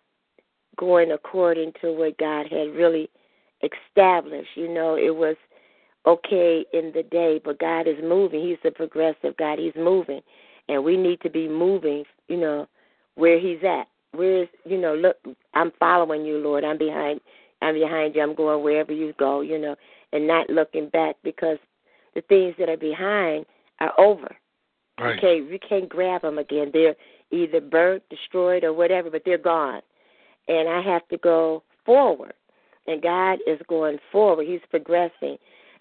[0.77, 3.11] going according to what God had really
[3.63, 4.51] established.
[4.55, 5.37] You know, it was
[6.07, 8.47] okay in the day, but God is moving.
[8.47, 9.59] He's a progressive God.
[9.59, 10.23] He's moving.
[10.69, 12.67] And we need to be moving, you know,
[13.17, 13.87] where he's at.
[14.13, 15.17] Where is you know, look
[15.55, 16.65] I'm following you, Lord.
[16.65, 17.21] I'm behind
[17.63, 18.23] I'm behind you.
[18.23, 19.77] I'm going wherever you go, you know,
[20.13, 21.59] and not looking back because
[22.15, 23.47] the things that are behind
[23.81, 24.35] are over.
[24.99, 25.15] Right.
[25.15, 26.71] We can't we can't grab them again.
[26.73, 26.97] They're
[27.31, 29.83] either burnt, destroyed, or whatever, but they're gone.
[30.49, 32.35] And I have to go forward.
[32.87, 34.47] And God is going forward.
[34.47, 35.37] He's progressing.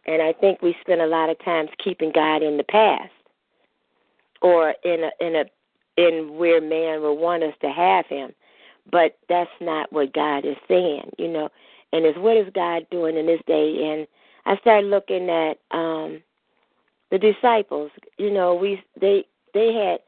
[0.06, 3.12] And I think we spend a lot of times keeping God in the past
[4.42, 5.46] or in a in a
[6.00, 8.32] in where man will want us to have him.
[8.92, 11.50] But that's not what God is saying, you know.
[11.94, 14.08] And it's what is God doing in this day and
[14.46, 16.22] I started looking at um
[17.12, 20.00] the disciples, you know, we they they had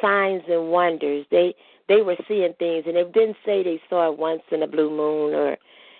[0.00, 1.26] signs and wonders.
[1.30, 1.54] They
[1.88, 4.90] they were seeing things, and it didn't say they saw it once in a blue
[4.90, 5.56] moon or,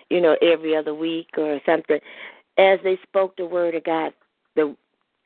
[0.09, 1.99] you know, every other week or something.
[2.57, 4.13] As they spoke the word of God,
[4.55, 4.75] the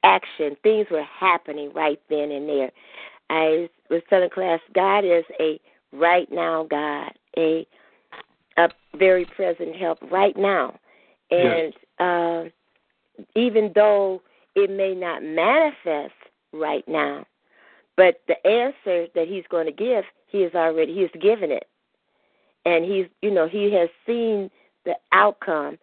[0.04, 2.72] action, things were happening right then and there.
[3.30, 5.60] I was telling class, God is a
[5.92, 7.68] right now God, a
[8.58, 10.78] a very present help right now,
[11.32, 11.74] and yes.
[12.00, 12.44] uh,
[13.36, 14.22] even though
[14.56, 16.14] it may not manifest
[16.52, 17.26] right now,
[17.96, 21.68] but the answer that he's going to give, he has already he's given it.
[22.66, 24.50] And he's you know, he has seen
[24.86, 25.78] the outcome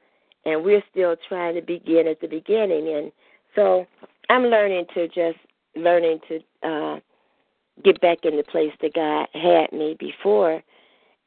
[0.45, 3.13] and we're still trying to begin at the beginning and
[3.55, 3.87] so
[4.31, 5.39] I'm learning to just
[5.75, 7.01] learning to uh
[7.85, 10.63] get back in the place that God had me before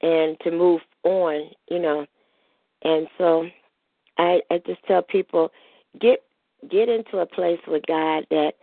[0.01, 2.05] and to move on, you know.
[2.83, 3.45] And so
[4.17, 5.51] I I just tell people
[5.99, 6.23] get
[6.69, 8.53] get into a place with God that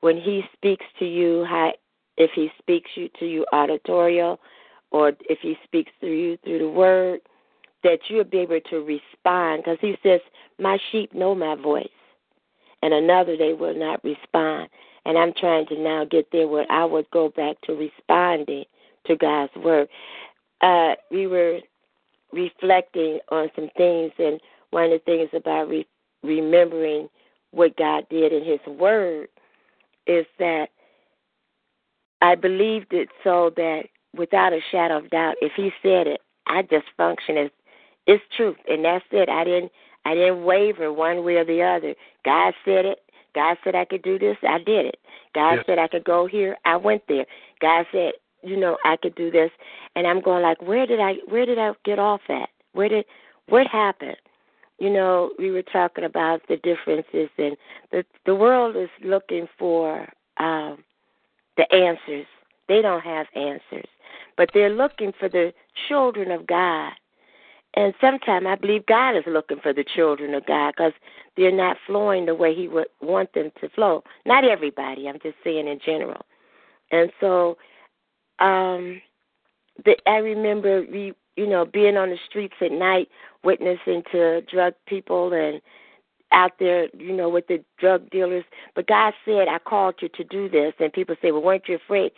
[0.00, 1.72] when He speaks to you, how,
[2.16, 4.40] if He speaks you to you auditorial,
[4.90, 7.20] or if He speaks through you through the Word,
[7.84, 9.62] that you'll be able to respond.
[9.64, 10.20] Because He says,
[10.58, 11.88] "My sheep know My voice,
[12.82, 14.68] and another they will not respond."
[15.04, 18.64] And I'm trying to now get there where I would go back to responding
[19.06, 19.88] to God's Word.
[20.60, 21.60] Uh, we were
[22.32, 25.86] reflecting on some things, and one of the things about re-
[26.22, 27.08] remembering
[27.50, 29.28] what God did in His Word
[30.06, 30.68] is that
[32.20, 33.82] I believed it so that
[34.16, 37.50] without a shadow of doubt, if He said it, I just function as
[38.06, 39.28] it's truth, and that's it.
[39.28, 39.72] I didn't
[40.04, 41.94] I didn't waver one way or the other.
[42.24, 42.98] God said it.
[43.34, 44.36] God said I could do this.
[44.42, 44.98] I did it.
[45.34, 46.56] God said I could go here.
[46.64, 47.26] I went there.
[47.60, 49.50] God said, you know, I could do this,
[49.94, 52.48] and I'm going like, where did I where did I get off at?
[52.72, 53.04] Where did
[53.48, 54.16] what happened?
[54.82, 57.56] you know, we were talking about the differences, and
[57.92, 60.82] the the world is looking for um,
[61.56, 62.26] the answers.
[62.66, 63.88] They don't have answers,
[64.36, 65.52] but they're looking for the
[65.88, 66.92] children of God.
[67.74, 70.92] And sometimes I believe God is looking for the children of God because
[71.36, 74.02] they're not flowing the way He would want them to flow.
[74.26, 75.08] Not everybody.
[75.08, 76.20] I'm just saying in general.
[76.90, 77.56] And so,
[78.38, 79.00] um,
[79.84, 83.08] the, I remember we you know, being on the streets at night,
[83.42, 85.60] witnessing to drug people and
[86.30, 88.44] out there, you know, with the drug dealers.
[88.74, 90.72] But God said, I called you to do this.
[90.78, 92.12] And people say, Well, weren't you afraid?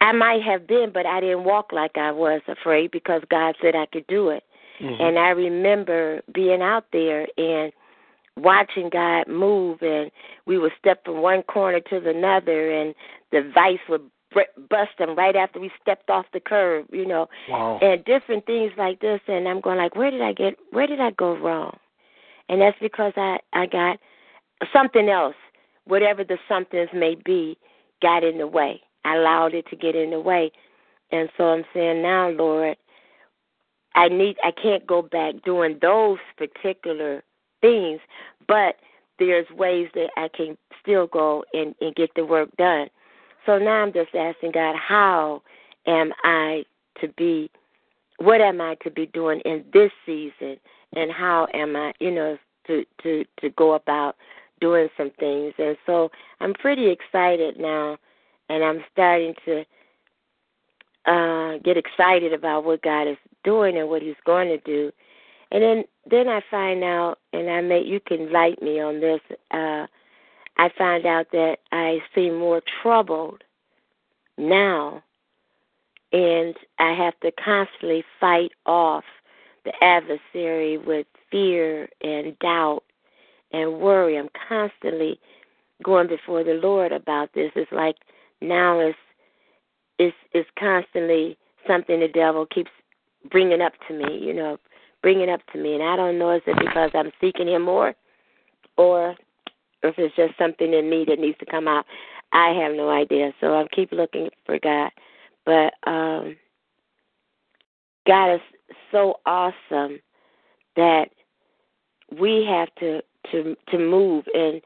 [0.00, 3.74] I might have been, but I didn't walk like I was afraid because God said
[3.74, 4.44] I could do it.
[4.80, 5.02] Mm-hmm.
[5.02, 7.72] And I remember being out there and
[8.36, 10.10] watching God move, and
[10.46, 12.94] we would step from one corner to the another, and
[13.30, 14.10] the vice would
[14.68, 17.78] bust them right after we stepped off the curb, you know, wow.
[17.80, 19.20] and different things like this.
[19.28, 20.56] And I'm going like, where did I get?
[20.70, 21.76] Where did I go wrong?
[22.48, 23.98] And that's because I I got
[24.72, 25.36] something else,
[25.84, 27.56] whatever the somethings may be,
[28.02, 28.80] got in the way.
[29.04, 30.50] I allowed it to get in the way,
[31.12, 32.76] and so I'm saying now, Lord,
[33.94, 37.22] I need I can't go back doing those particular
[37.60, 38.00] things,
[38.48, 38.76] but
[39.18, 42.88] there's ways that I can still go and, and get the work done.
[43.46, 45.42] So now I'm just asking God, how
[45.86, 46.64] am I
[47.00, 47.50] to be
[48.18, 50.56] what am I to be doing in this season
[50.94, 54.16] and how am I, you know, to to to go about
[54.60, 55.52] doing some things.
[55.58, 57.98] And so I'm pretty excited now
[58.48, 59.64] and I'm starting to
[61.06, 64.90] uh get excited about what God is doing and what he's going to do.
[65.50, 69.20] And then then I find out and I may you can light me on this
[69.50, 69.86] uh
[70.56, 73.42] I find out that I seem more troubled
[74.38, 75.02] now
[76.12, 79.04] and I have to constantly fight off
[79.64, 82.84] the adversary with fear and doubt
[83.52, 84.18] and worry.
[84.18, 85.18] I'm constantly
[85.82, 87.50] going before the Lord about this.
[87.56, 87.96] It's like
[88.40, 88.98] now it's
[89.98, 92.70] it's it's constantly something the devil keeps
[93.30, 94.58] bringing up to me, you know,
[95.02, 97.94] bringing up to me, and I don't know is it because I'm seeking Him more,
[98.76, 99.14] or
[99.82, 101.84] if it's just something in me that needs to come out.
[102.32, 103.32] I have no idea.
[103.40, 104.90] So I keep looking for God,
[105.46, 106.36] but um,
[108.06, 108.40] God is
[108.90, 110.00] so awesome
[110.76, 111.06] that
[112.18, 114.60] we have to to to move and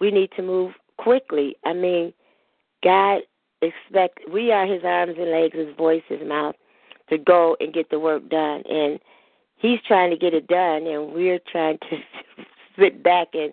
[0.00, 1.56] we need to move quickly.
[1.64, 2.12] I mean,
[2.82, 3.20] God
[3.62, 6.56] expect we are his arms and legs, his voice, his mouth
[7.12, 8.98] to go and get the work done and
[9.58, 11.98] he's trying to get it done and we're trying to
[12.78, 13.52] sit back and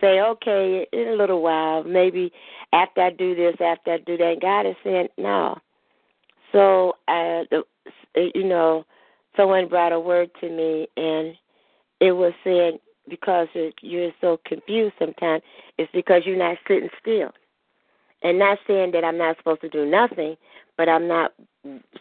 [0.00, 2.32] say, Okay, in a little while, maybe
[2.72, 5.58] after I do this, after I do that, and God is saying, No.
[6.52, 7.64] So uh the
[8.34, 8.84] you know,
[9.36, 11.34] someone brought a word to me and
[12.00, 13.48] it was saying because
[13.82, 15.42] you're so confused sometimes,
[15.78, 17.30] it's because you're not sitting still.
[18.22, 20.36] And not saying that I'm not supposed to do nothing,
[20.76, 21.32] but I'm not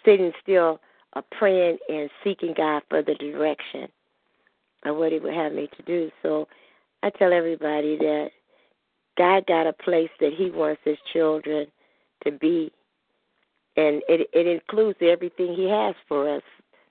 [0.06, 0.80] sitting still
[1.16, 3.88] uh, praying and seeking God for the direction
[4.86, 6.12] of what He would have me to do.
[6.22, 6.48] So
[7.04, 8.30] I tell everybody that
[9.18, 11.68] God got a place that He wants His children
[12.24, 12.72] to be,
[13.76, 16.44] and it it includes everything He has for us: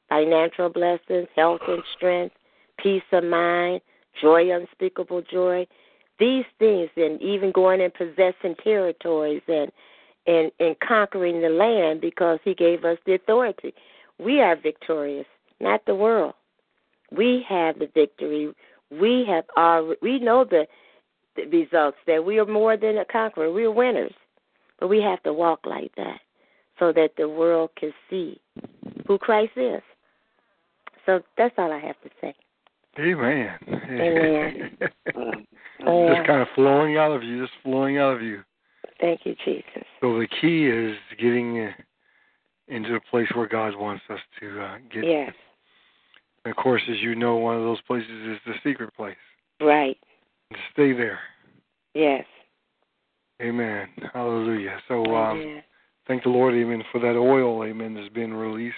[0.08, 2.34] financial blessings, health and strength,
[2.78, 3.80] peace of mind,
[4.20, 5.66] joy, unspeakable joy.
[6.18, 9.70] These things, and even going and possessing territories and
[10.26, 13.72] and and conquering the land because He gave us the authority.
[14.18, 15.26] We are victorious,
[15.60, 16.34] not the world.
[17.10, 18.52] We have the victory.
[18.90, 19.94] We have our.
[20.02, 20.66] We know the,
[21.36, 23.52] the results that we are more than a conqueror.
[23.52, 24.12] We are winners,
[24.80, 26.20] but we have to walk like that
[26.78, 28.40] so that the world can see
[29.06, 29.82] who Christ is.
[31.06, 32.34] So that's all I have to say.
[32.98, 33.56] Amen.
[33.68, 34.76] Amen.
[35.78, 38.42] just kind of flowing out of you, just flowing out of you.
[39.00, 39.84] Thank you, Jesus.
[40.00, 41.72] So the key is getting
[42.68, 45.04] into a place where God wants us to uh, get.
[45.04, 45.32] Yes.
[46.44, 49.16] And of course, as you know, one of those places is the secret place.
[49.60, 49.96] Right.
[50.72, 51.18] Stay there.
[51.94, 52.24] Yes.
[53.40, 53.88] Amen.
[54.12, 54.78] Hallelujah.
[54.88, 55.62] So um, Amen.
[56.06, 58.76] thank the Lord, Amen, for that oil, Amen, that's been released.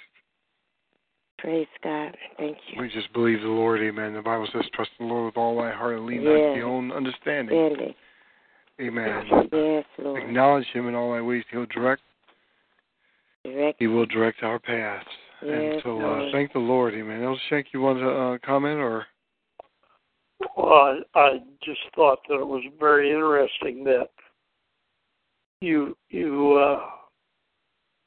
[1.38, 2.16] Praise God.
[2.36, 2.82] Thank you.
[2.82, 4.12] We just believe the Lord, Amen.
[4.12, 6.52] The Bible says, "Trust the Lord with all thy heart and lean not Yes.
[6.52, 7.94] to your own understanding."
[8.78, 9.26] Amen.
[9.50, 10.22] Yes, Lord.
[10.22, 12.02] Acknowledge Him in all thy ways; He'll direct.
[13.44, 13.76] Direct.
[13.78, 15.06] He will direct our paths.
[15.42, 17.22] and so, uh, thank the Lord, Amen.
[17.22, 19.06] Elder Shank, you want to uh, comment or?
[20.56, 20.72] Well,
[21.14, 21.30] I, I
[21.64, 24.08] just thought that it was very interesting that
[25.60, 26.80] you you uh,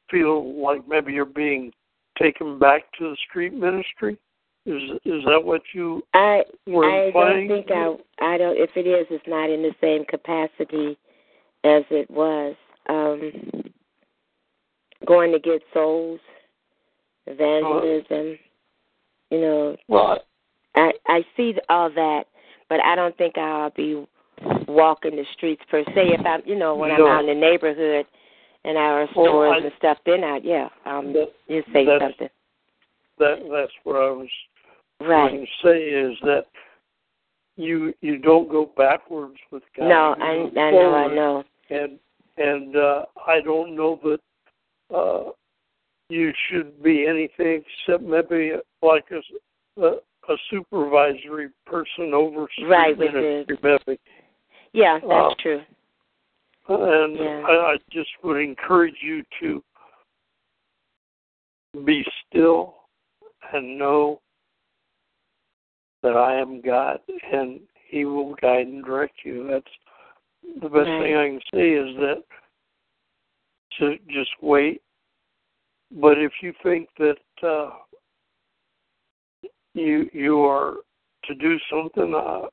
[0.10, 1.72] feel like maybe you're being
[2.20, 4.18] taken back to the street ministry.
[4.66, 7.48] Is is that what you I were I implying?
[7.48, 7.72] don't think
[8.22, 10.98] I I don't if it is it's not in the same capacity
[11.64, 12.56] as it was.
[12.90, 13.32] Um
[15.06, 16.20] going to get souls,
[17.28, 18.38] evangelism,
[19.30, 20.20] you know, Well,
[20.76, 22.26] I I see all that,
[22.70, 24.06] but I don't think I'll be
[24.68, 26.14] walking the streets per se.
[26.14, 27.08] If I'm, you know, when No.
[27.08, 28.06] I'm out in the neighborhood
[28.66, 32.02] and our Well, stores I- and stuff, then I yeah, um, that, you say that's-
[32.02, 32.30] something,
[33.20, 34.30] that that's what I was
[35.00, 35.30] right?
[35.30, 36.48] trying to say is that
[37.56, 39.88] you you don't go backwards with God.
[39.88, 41.44] No, I I know, I know.
[41.70, 42.00] and
[42.38, 44.20] and uh, I don't know that
[44.94, 45.24] uh,
[46.10, 49.88] you should be anything except maybe like a, a,
[50.30, 54.00] a supervisory person over street Right, ministry, maybe.
[54.74, 55.62] Yeah, that's Uh, true.
[56.70, 57.44] And Yeah.
[57.46, 59.64] I, I just would encourage you to
[61.84, 62.76] be still
[63.52, 64.22] and know
[66.04, 67.00] that I am God
[67.32, 69.48] and He will guide and direct you.
[69.48, 69.66] That's
[70.62, 72.24] the best thing I can say is that
[73.80, 74.82] to just wait.
[75.92, 77.18] But if you think that
[77.48, 77.70] uh,
[79.74, 80.76] you you are
[81.26, 82.48] to do something, I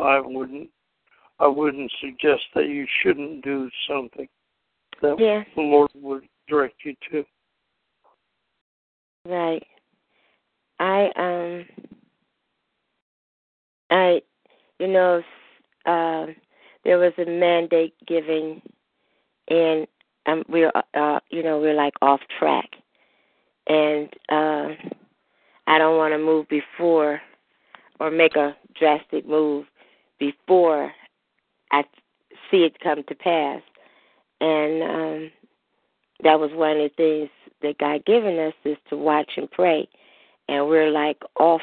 [0.00, 0.68] I wouldn't
[1.38, 4.28] I wouldn't suggest that you shouldn't do something
[5.00, 5.16] that
[5.56, 7.24] the Lord would direct you to.
[9.26, 9.66] Right.
[10.78, 11.86] I um
[13.90, 14.20] I
[14.78, 15.22] you know
[15.86, 16.34] um
[16.84, 18.62] there was a mandate given
[19.48, 19.86] and
[20.26, 22.68] um we're uh you know we're like off track.
[23.66, 24.74] And uh
[25.66, 27.20] I don't want to move before
[27.98, 29.66] or make a drastic move
[30.18, 30.92] before
[31.70, 31.84] I
[32.50, 33.62] see it come to pass.
[34.40, 35.30] And um
[36.22, 37.30] that was one of the things
[37.62, 39.88] that God given us is to watch and pray,
[40.48, 41.62] and we're like off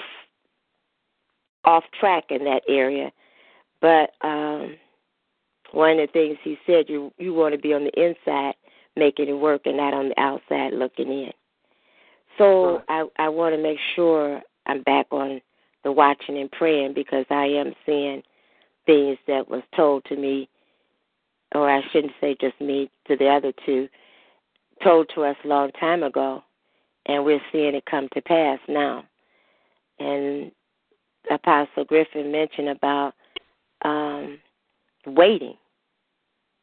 [1.65, 3.11] off track in that area.
[3.81, 4.75] But um,
[5.71, 8.55] one of the things He said, you you want to be on the inside
[8.95, 11.31] making it work, and not on the outside looking in.
[12.37, 15.41] So I I want to make sure I'm back on
[15.83, 18.21] the watching and praying because I am seeing
[18.85, 20.49] things that was told to me,
[21.53, 23.87] or I shouldn't say just me, to the other two
[24.83, 26.43] told to us a long time ago,
[27.05, 29.03] and we're seeing it come to pass now.
[29.99, 30.51] And
[31.31, 33.13] Apostle Griffin mentioned about
[35.07, 35.55] waiting.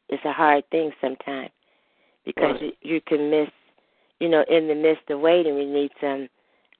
[0.09, 1.51] It's a hard thing sometimes
[2.25, 2.75] because Right.
[2.83, 3.49] you, you can miss,
[4.21, 6.29] you know, in the midst of waiting, we need some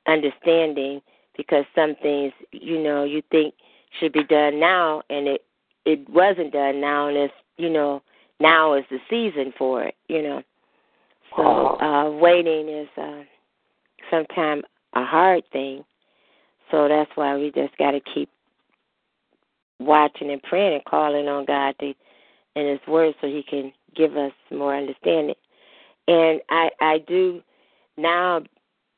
[0.07, 1.01] understanding
[1.37, 3.55] because some things, you know, you think
[3.99, 5.45] should be done now, and it
[5.85, 8.03] it wasn't done now, and it's, you know,
[8.41, 10.43] now is the season for it, you know.
[11.37, 13.23] So uh, waiting is uh,
[14.11, 15.85] sometimes a hard thing.
[16.71, 18.31] So that's why we just got to keep
[19.81, 21.95] watching and praying and calling on God to,
[22.57, 25.37] in His Word so He can give us more understanding.
[26.09, 27.43] And I I do
[27.97, 28.43] now.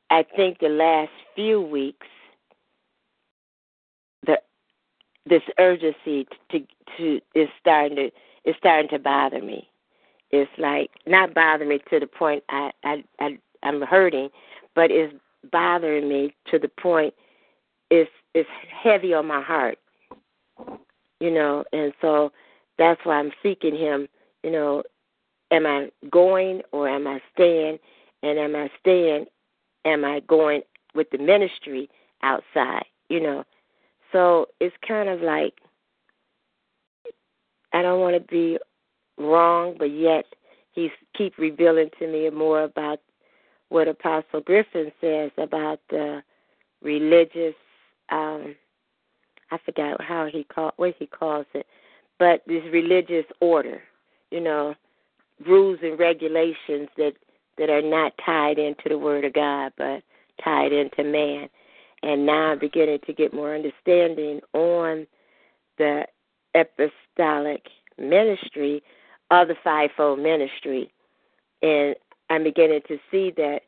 [0.09, 2.07] I think the last few weeks,
[4.25, 4.39] the
[5.25, 6.59] this urgency to
[6.97, 8.11] to is starting to
[8.45, 9.69] is starting to bother me
[10.31, 14.29] it's like not bothering me to the point I I, I I'm hurting,
[14.75, 15.13] but it's
[15.51, 17.13] bothering me to the point
[17.89, 18.49] it's it's
[18.83, 19.77] heavy on my heart.
[21.19, 22.31] You know, and so
[22.77, 24.07] that's why I'm seeking him,
[24.43, 24.83] you know,
[25.51, 27.79] am I going or am I staying?
[28.23, 29.25] And am I staying?
[29.85, 30.61] Am I going
[30.93, 31.89] with the ministry
[32.23, 32.85] outside?
[33.09, 33.43] You know.
[34.11, 35.53] So it's kind of like
[37.73, 38.57] I don't want to be
[39.17, 40.25] wrong, but yet
[40.71, 42.99] he's keep revealing to me more about
[43.69, 46.21] what Apostle Griffin says about the
[46.81, 47.55] religious
[48.09, 48.55] um
[49.51, 51.65] I forgot how he call what he calls it,
[52.19, 53.81] but this religious order,
[54.31, 54.75] you know,
[55.45, 57.13] rules and regulations that
[57.57, 60.03] that are not tied into the Word of God, but
[60.43, 61.49] tied into man.
[62.03, 65.07] And now I'm beginning to get more understanding on
[65.77, 66.05] the
[66.55, 67.65] apostolic
[67.97, 68.83] ministry
[69.31, 70.91] of the fivefold ministry.
[71.61, 71.95] And
[72.29, 73.61] I'm beginning to see that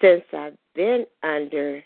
[0.00, 1.82] since I've been under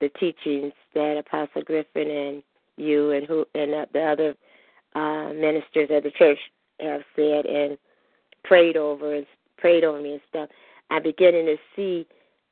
[0.00, 2.42] the teachings that Apostle Griffin and
[2.76, 4.34] you and who and the other
[4.94, 6.38] uh, ministers of the church
[6.80, 7.76] have said and
[8.44, 9.26] prayed over and
[9.56, 10.48] prayed on me and stuff,
[10.90, 12.06] I'm beginning to see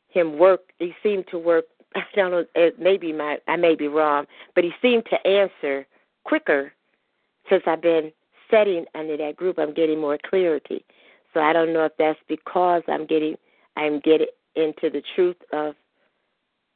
[0.08, 0.60] him work.
[0.78, 1.66] He seemed to work.
[1.94, 2.44] I don't know.
[2.54, 3.38] It may be my.
[3.48, 5.86] I may be wrong, but he seemed to answer
[6.24, 6.72] quicker
[7.48, 8.12] since I've been
[8.50, 9.58] setting under that group.
[9.58, 10.84] I'm getting more clarity.
[11.32, 13.36] So I don't know if that's because I'm getting.
[13.76, 15.74] I'm getting into the truth of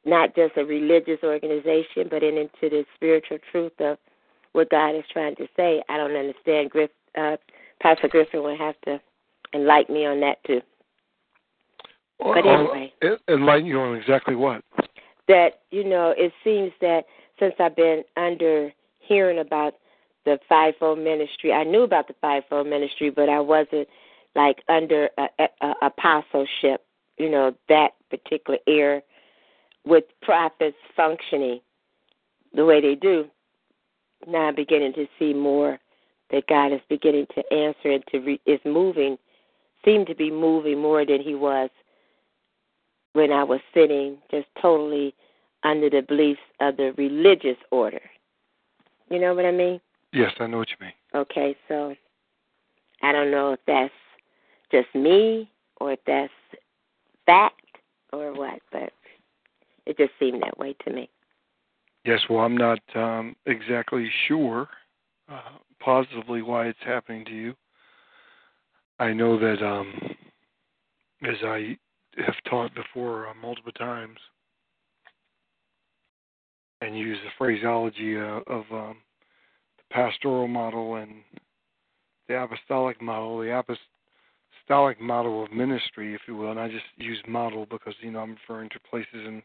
[0.05, 3.97] not just a religious organization, but in, into the spiritual truth of
[4.53, 5.81] what God is trying to say.
[5.89, 6.69] I don't understand.
[6.69, 7.37] Griff, uh,
[7.81, 8.99] Pastor Griffin will have to
[9.53, 10.61] enlighten me on that too.
[12.19, 12.93] But anyway.
[13.01, 14.63] En- enlighten you on exactly what?
[15.27, 17.05] That you know, it seems that
[17.39, 19.75] since I've been under hearing about
[20.25, 23.87] the fivefold ministry, I knew about the fivefold ministry, but I wasn't
[24.35, 26.85] like under a, a, a apostleship.
[27.17, 29.01] You know that particular era
[29.85, 31.59] with prophets functioning
[32.53, 33.25] the way they do.
[34.27, 35.79] Now I'm beginning to see more
[36.31, 39.17] that God is beginning to answer and to re, is moving,
[39.83, 41.69] seem to be moving more than He was
[43.13, 45.13] when I was sitting just totally
[45.63, 48.01] under the beliefs of the religious order.
[49.09, 49.81] You know what I mean?
[50.13, 50.93] Yes, I know what you mean.
[51.13, 51.95] Okay, so
[53.01, 53.93] I don't know if that's
[54.71, 56.31] just me or if that's
[57.25, 57.61] fact
[58.13, 58.93] or what, but
[59.85, 61.09] it just seemed that way to me.
[62.05, 64.67] Yes, well, I'm not um, exactly sure
[65.31, 67.53] uh, positively why it's happening to you.
[68.99, 69.93] I know that, um,
[71.23, 71.77] as I
[72.17, 74.17] have taught before uh, multiple times,
[76.81, 78.97] and use the phraseology uh, of um,
[79.77, 81.13] the pastoral model and
[82.27, 83.55] the apostolic model, the
[84.67, 86.51] apostolic model of ministry, if you will.
[86.51, 89.43] And I just use model because you know I'm referring to places in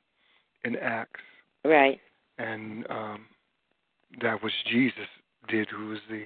[0.65, 1.21] in Acts,
[1.65, 2.01] Right.
[2.39, 3.27] and um,
[4.21, 5.09] that which Jesus
[5.49, 6.25] did, who was the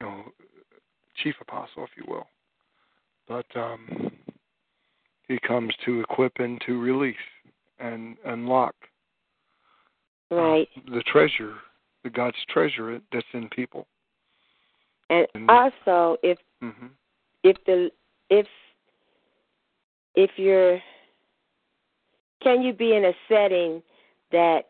[0.00, 0.24] you know
[1.22, 2.26] chief apostle, if you will.
[3.26, 4.12] But um,
[5.26, 7.16] he comes to equip and to release
[7.78, 8.74] and unlock
[10.30, 10.68] uh, Right.
[10.86, 11.54] the treasure,
[12.04, 13.86] the God's treasure that's in people.
[15.10, 16.86] And and- also, if hmm
[17.44, 17.90] if the
[18.30, 18.46] if
[20.14, 20.80] if you're
[22.42, 23.82] can you be in a setting
[24.32, 24.66] that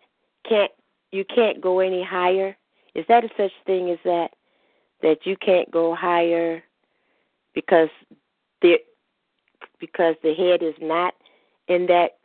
[0.48, 0.70] can't
[1.10, 2.56] you can't go any higher?
[2.94, 4.30] Is that a such thing as that
[5.02, 6.62] that you can't go higher
[7.54, 7.88] because
[8.62, 8.76] the
[9.80, 11.14] because the head is not
[11.68, 12.18] in that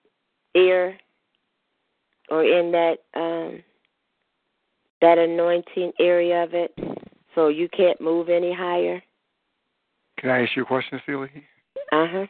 [0.56, 0.98] air
[2.30, 3.64] or in that um
[5.02, 6.74] that anointing area of it
[7.36, 9.02] so you can't move any higher?
[10.20, 11.30] Can I ask you a question, Philly?
[11.92, 12.26] Uh-huh.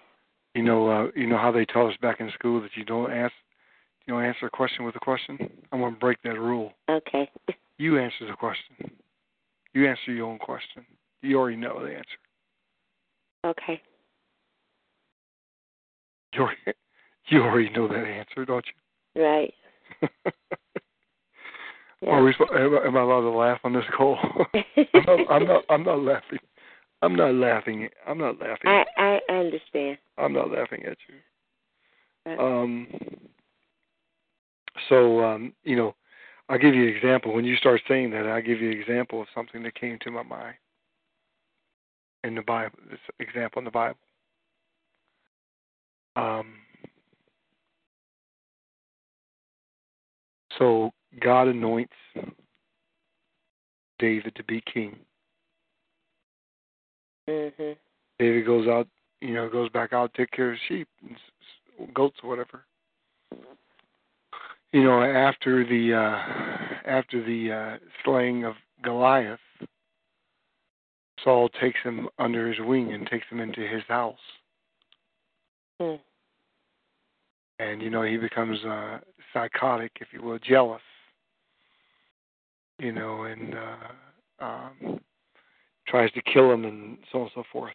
[0.56, 3.12] You know, uh, you know how they taught us back in school that you don't
[3.12, 3.34] ask,
[4.06, 5.38] you don't answer a question with a question.
[5.72, 6.74] I'm gonna break that rule.
[6.90, 7.30] Okay.
[7.80, 8.92] You answer the question.
[9.74, 10.86] You answer your own question.
[11.24, 12.06] You already know the answer.
[13.44, 13.82] Okay.
[16.36, 16.58] You already,
[17.30, 18.64] you already know that answer, don't
[19.16, 19.54] Right.
[20.02, 20.08] you?
[22.02, 22.10] Yeah.
[22.10, 24.18] Are we, am, I- am I allowed to laugh on this call?
[24.54, 25.64] I'm, not, I'm not.
[25.70, 26.40] I'm not laughing.
[27.04, 27.90] I'm not laughing.
[28.08, 28.72] I'm not laughing.
[28.72, 29.98] I I understand.
[30.18, 32.40] I'm not laughing at you.
[32.40, 32.88] Um,
[34.88, 35.96] so um, you know,
[36.48, 37.34] I'll give you an example.
[37.34, 40.12] When you start saying that, I'll give you an example of something that came to
[40.12, 40.56] my mind
[42.24, 42.80] in the Bible.
[42.90, 44.00] This example in the Bible.
[46.16, 46.54] Um,
[50.58, 51.92] so God anoints
[54.00, 54.96] David to be king.
[57.28, 57.78] Mhm.
[58.20, 58.88] David goes out,
[59.22, 62.66] you know, goes back out, take care of sheep and goats or whatever.
[64.72, 69.40] You know, after the uh after the uh slaying of Goliath,
[71.24, 74.18] Saul takes him under his wing and takes him into his house.
[75.80, 76.00] Mm.
[77.60, 79.00] And you know, he becomes uh
[79.32, 80.82] psychotic, if you will, jealous.
[82.80, 85.00] You know, and uh um
[85.88, 87.74] tries to kill him and so on and so forth.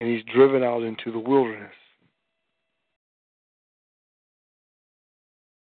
[0.00, 1.72] And he's driven out into the wilderness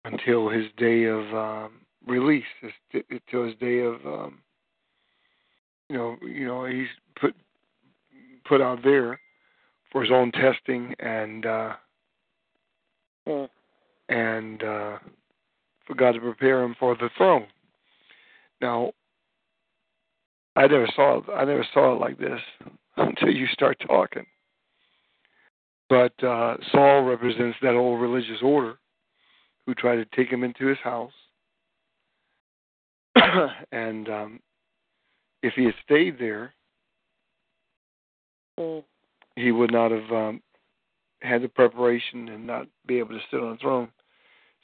[0.06, 1.72] until his day of um
[2.06, 4.40] release, his, until his day of um
[5.90, 6.88] you know, you know, he's
[7.20, 7.36] put
[8.46, 9.20] put out there
[9.92, 11.74] for his own testing and uh
[13.26, 13.48] Mm.
[14.10, 14.98] and uh
[15.86, 17.48] for God to prepare him for the throne.
[18.62, 18.92] Now
[20.56, 22.40] I never saw it I never saw it like this
[22.98, 24.26] until you start talking.
[25.90, 28.78] But uh Saul represents that old religious order
[29.66, 31.14] who tried to take him into his house.
[33.72, 34.40] and um
[35.42, 36.54] if he had stayed there,
[38.60, 38.84] Mm.
[39.36, 40.42] he would not have um,
[41.22, 43.90] had the preparation and not be able to sit on the throne.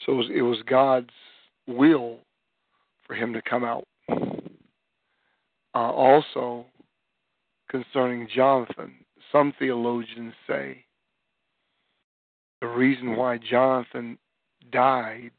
[0.06, 1.10] So it was, it was God's
[1.68, 2.20] will
[3.06, 3.86] for him to come out.
[5.80, 6.66] Uh, also,
[7.72, 8.94] concerning Jonathan,
[9.32, 10.84] some theologians say
[12.60, 14.18] the reason why Jonathan
[14.74, 15.32] died,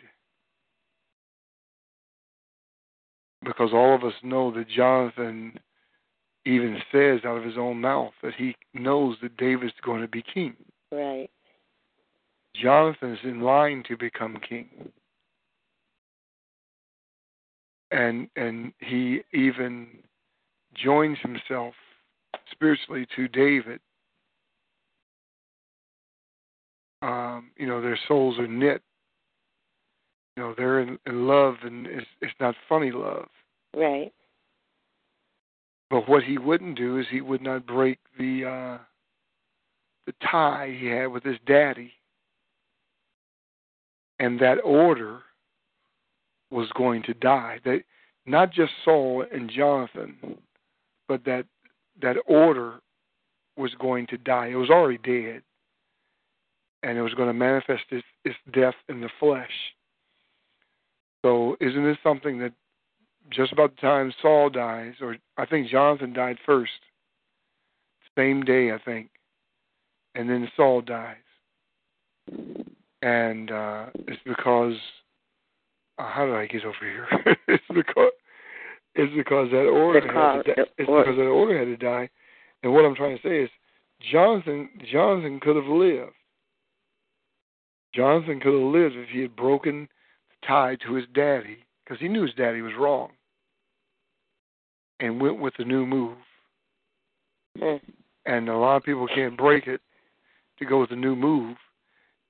[3.45, 5.61] because all of us know that Jonathan
[6.47, 10.22] even says out of his own mouth that he knows that David's going to be
[10.22, 10.57] king.
[10.91, 11.28] Right.
[12.57, 14.70] Jonathan is in line to become king.
[17.91, 19.88] And and he even
[20.83, 21.74] joins himself
[22.51, 23.81] spiritually to David.
[27.03, 28.83] Um, you know, their souls are knit.
[30.37, 33.28] You know, they're in, in love and it's it's not funny love.
[33.74, 34.12] Right.
[35.89, 38.85] But what he wouldn't do is he would not break the uh
[40.07, 41.93] the tie he had with his daddy.
[44.18, 45.20] And that order
[46.51, 47.59] was going to die.
[47.64, 47.83] That
[48.26, 50.16] not just Saul and Jonathan,
[51.11, 51.44] but that
[52.00, 52.74] that order
[53.56, 54.46] was going to die.
[54.46, 55.42] It was already dead.
[56.84, 59.50] And it was going to manifest its, its death in the flesh.
[61.22, 62.52] So isn't this something that
[63.28, 66.70] just about the time Saul dies, or I think Jonathan died first,
[68.16, 69.11] same day I think,
[70.14, 71.16] and then Saul dies,
[73.02, 74.74] and uh, it's because
[75.98, 77.06] uh, how did I get over here?
[77.48, 78.12] it's because
[78.95, 80.62] it's because that order had to die.
[80.78, 82.09] It's because that order had to die.
[82.62, 83.51] And what I'm trying to say is,
[84.11, 86.12] Jonathan Jonathan could have lived.
[87.95, 89.88] Jonathan could have lived if he had broken
[90.30, 93.11] the tie to his daddy, because he knew his daddy was wrong,
[95.01, 96.16] and went with the new move.
[97.59, 97.80] Mm.
[98.26, 99.80] And a lot of people can't break it
[100.59, 101.57] to go with the new move.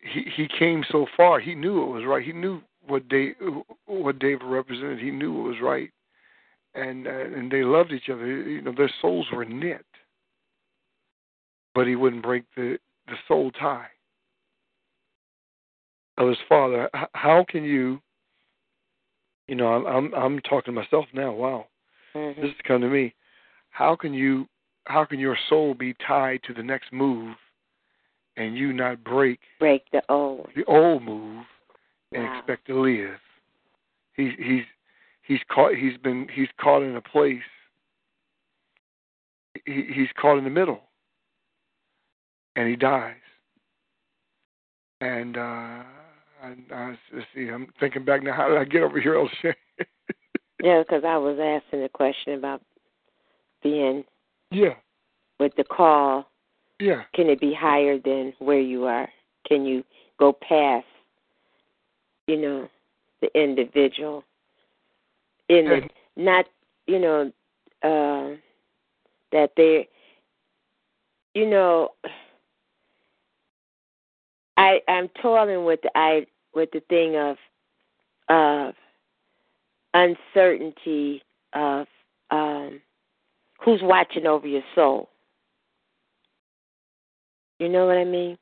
[0.01, 1.41] He he came so far.
[1.41, 2.25] He knew it was right.
[2.25, 3.35] He knew what Dave
[3.87, 4.99] what David represented.
[4.99, 5.91] He knew it was right,
[6.75, 8.27] and uh, and they loved each other.
[8.27, 9.85] You know, their souls were knit.
[11.75, 13.89] But he wouldn't break the the soul tie
[16.19, 16.89] of his father.
[17.13, 18.01] How can you?
[19.49, 21.33] You know, I'm I'm, I'm talking to myself now.
[21.33, 21.67] Wow,
[22.15, 22.41] mm-hmm.
[22.41, 23.15] this has come to me.
[23.71, 24.47] How can you?
[24.85, 27.37] How can your soul be tied to the next move,
[28.37, 31.45] and you not break break the old the old move
[32.13, 32.39] and wow.
[32.39, 33.19] expect to live?
[34.15, 34.65] He's he's
[35.31, 35.75] he's caught.
[35.77, 37.39] He's been he's caught in a place.
[39.65, 40.81] He, he's caught in the middle,
[42.57, 43.15] and he dies.
[45.01, 45.41] And uh
[46.43, 47.49] I, I let's see.
[47.49, 48.33] I'm thinking back now.
[48.33, 49.55] How did I get over here, O'Shea?
[50.63, 52.61] yeah, because I was asking a question about
[53.63, 54.05] being.
[54.51, 54.75] Yeah.
[55.39, 56.29] With the call.
[56.81, 57.03] Yeah.
[57.15, 59.09] Can it be higher than where you are?
[59.47, 59.85] Can you
[60.19, 60.87] go past?
[62.27, 62.69] You know,
[63.21, 64.25] the individual.
[65.51, 66.47] In the, not,
[66.87, 67.33] you know,
[67.83, 68.37] uh,
[69.33, 69.89] that they,
[71.35, 71.91] you know.
[74.57, 77.37] I I'm toiling with the I with the thing of
[78.29, 78.75] of
[79.95, 81.23] uncertainty
[81.55, 81.87] of
[82.31, 82.81] um
[83.65, 85.09] who's watching over your soul.
[87.59, 88.39] You know what I mean?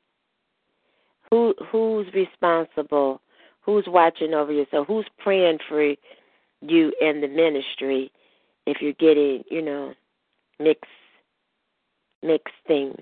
[1.31, 3.21] Who who's responsible?
[3.61, 4.65] Who's watching over you?
[4.71, 5.81] So who's praying for
[6.61, 8.11] you and the ministry
[8.65, 9.93] if you're getting, you know,
[10.59, 10.85] mixed
[12.21, 12.99] mixed things?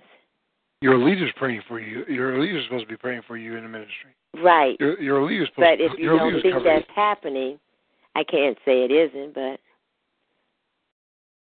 [0.81, 2.05] Your leader's praying for you.
[2.07, 4.11] Your leader's supposed to be praying for you in the ministry.
[4.43, 4.77] Right.
[4.79, 7.59] Your, your leader's supposed But if you don't think that's happening,
[8.15, 9.59] I can't say it isn't, but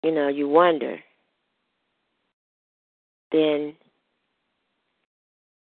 [0.04, 0.98] you know, you wonder.
[3.32, 3.76] Then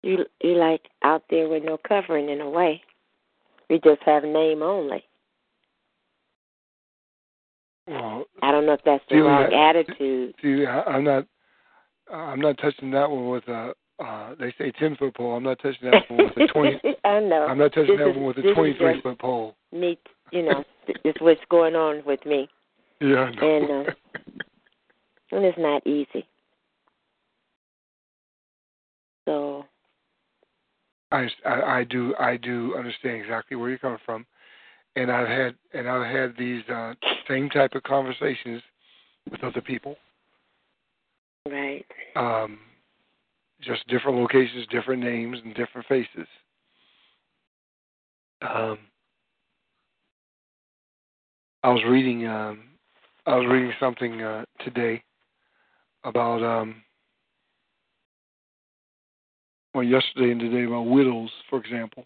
[0.02, 2.82] you you like out there with no covering in a way.
[3.68, 5.04] We just have name only.
[8.68, 10.34] Know if that's the wrong I, attitude.
[10.42, 11.26] See, I'm not.
[12.12, 13.72] I'm not touching that one with a.
[14.02, 15.36] Uh, they say ten foot pole.
[15.36, 16.80] I'm not touching that one with a twenty.
[17.04, 17.46] I know.
[17.48, 19.56] I'm not touching this that is, one with a twenty-three foot pole.
[19.72, 19.98] Me,
[20.30, 22.48] you know, it's what's going on with me.
[23.00, 23.56] Yeah, I know.
[23.56, 23.90] And, uh,
[25.32, 26.26] and it's not easy.
[29.24, 29.64] So.
[31.10, 34.26] I, I, I do I do understand exactly where you're coming from,
[34.98, 36.94] and I've had and I've had these uh,
[37.28, 38.62] same type of conversations
[39.30, 39.96] with other people.
[41.48, 41.86] Right.
[42.16, 42.58] Um,
[43.60, 46.26] just different locations, different names, and different faces.
[48.42, 48.78] Um,
[51.62, 52.64] I was reading um,
[53.26, 55.02] I was reading something uh, today
[56.02, 56.82] about um,
[59.74, 62.04] well yesterday and today about widows, for example.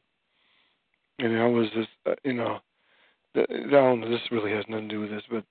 [1.19, 2.61] And I was just uh, you know
[3.35, 5.45] I don't know this really has nothing to do with this, but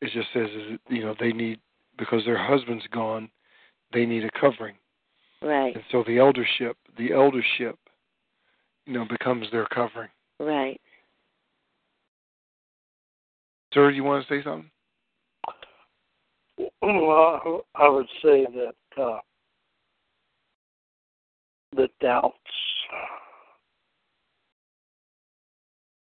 [0.00, 1.60] it just says is you know they need
[1.98, 3.28] because their husband's gone,
[3.92, 4.76] they need a covering.
[5.42, 5.74] Right.
[5.74, 7.78] And so the eldership, the eldership,
[8.86, 10.10] you know, becomes their covering.
[10.40, 10.80] Right.
[13.74, 14.70] Sir, you want to say something?
[16.82, 19.18] Well, I would say that uh,
[21.76, 22.34] the doubts,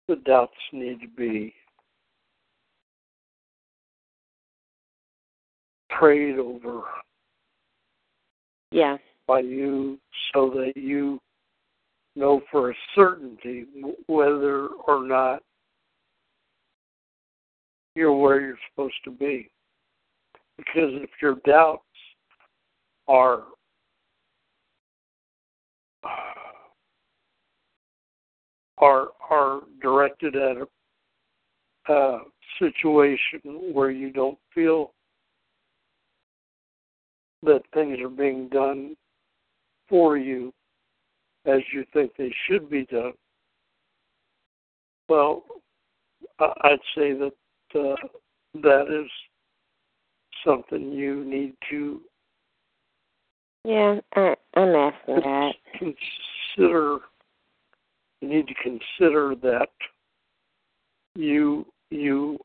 [0.08, 1.53] the doubts need to be
[5.89, 6.82] prayed over.
[8.72, 8.97] Yeah.
[9.28, 9.99] By you,
[10.34, 11.20] so that you
[12.16, 13.66] know for a certainty
[14.08, 15.43] whether or not
[17.95, 19.49] you're where you're supposed to be.
[20.58, 21.84] Because if your doubts
[23.08, 23.43] are
[28.78, 32.20] are are directed at a,
[32.60, 34.94] situation where you don't feel
[37.44, 38.96] that things are being done
[39.88, 40.52] for you
[41.46, 43.14] as you think they should be done.
[45.08, 45.44] Well,
[46.40, 47.34] I'd say that
[47.76, 47.96] uh,
[48.56, 49.10] that is
[50.46, 52.02] something you need to.
[53.64, 55.54] Yeah, I, I'm asking that.
[55.78, 57.00] Consider.
[58.22, 59.70] You need to consider that
[61.15, 62.39] you you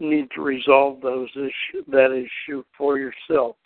[0.00, 3.56] need to resolve those issue that issue for yourself.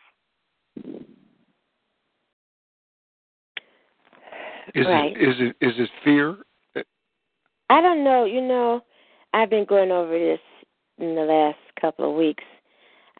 [4.74, 5.16] Is Right.
[5.16, 6.38] it is it is it fear?
[7.68, 8.24] I don't know.
[8.24, 8.84] You know,
[9.32, 10.40] I've been going over this
[10.98, 12.44] in the last couple of weeks.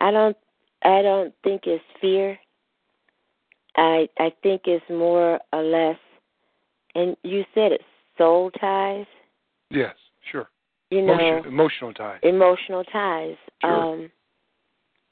[0.01, 0.37] I don't.
[0.83, 2.39] I don't think it's fear.
[3.77, 5.99] I I think it's more or less,
[6.95, 7.83] and you said it,
[8.19, 9.07] soul ties.
[9.71, 9.95] Yes,
[10.31, 10.49] sure.
[10.91, 12.21] You know, Emotion, emotional ties.
[12.23, 13.37] emotional ties.
[13.63, 13.73] Sure.
[13.73, 14.11] Um,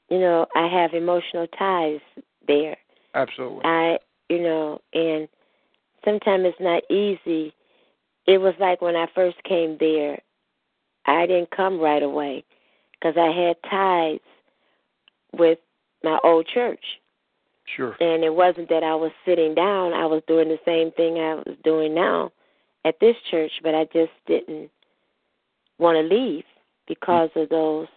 [0.09, 1.99] you know, I have emotional ties
[2.47, 2.77] there.
[3.13, 3.61] Absolutely.
[3.65, 3.97] I,
[4.29, 5.27] you know, and
[6.05, 7.53] sometimes it's not easy.
[8.27, 10.19] It was like when I first came there,
[11.05, 12.43] I didn't come right away
[12.93, 14.19] because I had ties
[15.33, 15.59] with
[16.03, 16.83] my old church.
[17.75, 17.95] Sure.
[17.99, 21.35] And it wasn't that I was sitting down, I was doing the same thing I
[21.35, 22.31] was doing now
[22.85, 24.69] at this church, but I just didn't
[25.79, 26.43] want to leave
[26.87, 27.87] because of those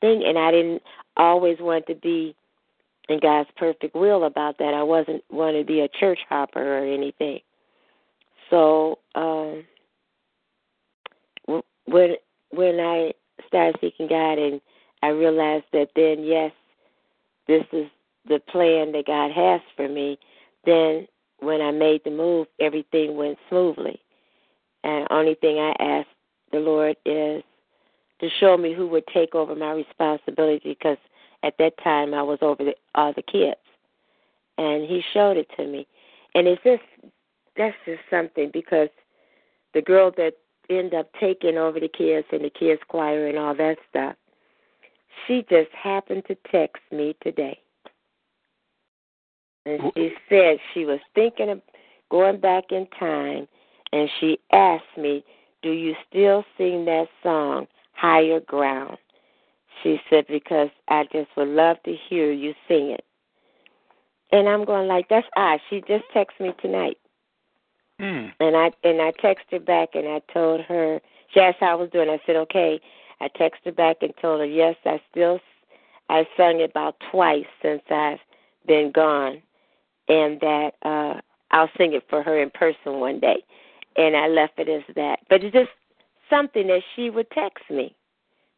[0.00, 0.22] things.
[0.26, 0.82] And I didn't
[1.16, 2.34] always want to be
[3.08, 4.74] in God's perfect will about that.
[4.74, 7.40] I wasn't want to be a church hopper or anything.
[8.50, 9.64] So um
[11.86, 12.14] when
[12.50, 13.12] when I
[13.46, 14.60] started seeking God and
[15.02, 16.52] I realized that then yes,
[17.46, 17.86] this is
[18.28, 20.18] the plan that God has for me,
[20.64, 21.08] then
[21.40, 24.00] when I made the move, everything went smoothly.
[24.84, 26.08] And only thing I asked
[26.52, 27.42] the Lord is
[28.20, 30.98] to show me who would take over my responsibility because
[31.42, 33.60] at that time I was over the all the kids.
[34.56, 35.86] And he showed it to me.
[36.34, 36.82] And it's just
[37.56, 38.88] that's just something because
[39.74, 40.34] the girl that
[40.70, 44.14] ended up taking over the kids and the kids choir and all that stuff,
[45.26, 47.58] she just happened to text me today.
[49.66, 51.60] And she said she was thinking of
[52.10, 53.46] going back in time
[53.92, 55.24] and she asked me,
[55.62, 58.98] Do you still sing that song, Higher Ground?
[59.82, 63.04] She said, Because I just would love to hear you sing it.
[64.32, 65.60] And I'm going like, That's odd.
[65.70, 66.98] She just texted me tonight.
[68.00, 68.32] Mm.
[68.40, 71.00] And I and I texted her back and I told her
[71.32, 72.08] she asked how I was doing.
[72.08, 72.80] I said, Okay.
[73.20, 75.40] I texted her back and told her, Yes, I still
[76.08, 78.20] I sung it about twice since I've
[78.66, 79.42] been gone
[80.08, 81.20] and that uh
[81.50, 83.42] I'll sing it for her in person one day.
[83.98, 85.18] And I left it as that.
[85.28, 85.70] But it's just
[86.30, 87.94] something that she would text me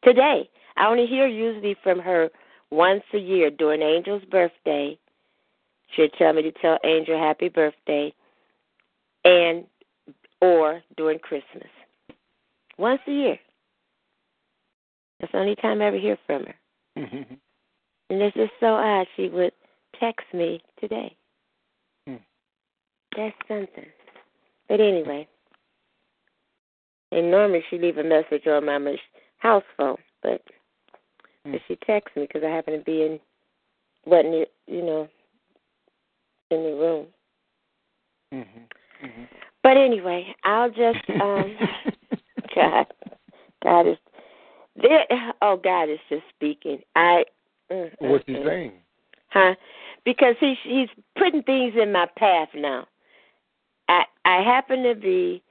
[0.05, 0.49] today.
[0.77, 2.31] I only hear usually from her
[2.71, 4.99] once a year during Angel's birthday.
[5.97, 8.13] She'll tell me to tell Angel happy birthday
[9.25, 9.65] and
[10.41, 11.69] or during Christmas.
[12.79, 13.39] Once a year.
[15.19, 16.55] That's the only time I ever hear from her.
[16.97, 17.39] Mhm.
[18.09, 19.53] And it's just so odd she would
[19.99, 21.15] text me today.
[22.07, 22.17] Hmm.
[23.17, 23.93] That's something.
[24.71, 25.27] But anyway.
[27.11, 28.97] And normally she leave a message on my
[29.39, 30.41] house phone, but
[31.45, 31.53] Hmm.
[31.53, 33.21] but she texts me because I happen to be in,
[34.07, 35.09] wasn't you know,
[36.53, 37.13] in the room.
[38.33, 38.69] Mhm.
[39.03, 39.29] Mhm.
[39.63, 41.57] But anyway, I'll just um
[42.55, 42.87] God,
[43.65, 43.99] God is
[44.77, 45.35] there.
[45.43, 46.81] Oh, God is just speaking.
[46.95, 47.25] I.
[47.73, 48.47] mm, What's mm, he mm.
[48.47, 48.73] saying?
[49.31, 49.55] Huh?
[50.05, 52.87] Because he's he's putting things in my path now.
[54.25, 55.43] I happen to be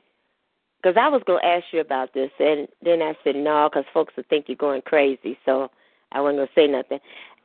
[0.82, 3.86] because I was going to ask you about this, and then I said no, because
[3.94, 5.70] folks would think you're going crazy, so
[6.12, 7.00] I wasn't going to say nothing.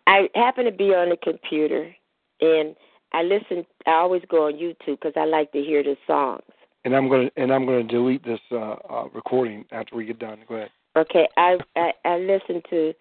[0.07, 1.95] I happen to be on the computer,
[2.41, 2.77] and
[3.13, 3.65] I listen.
[3.87, 6.43] I always go on YouTube because I like to hear the songs.
[6.85, 10.41] And I'm gonna and I'm gonna delete this uh, uh recording after we get done.
[10.47, 10.71] Go ahead.
[10.97, 12.93] Okay, I, I I listen to.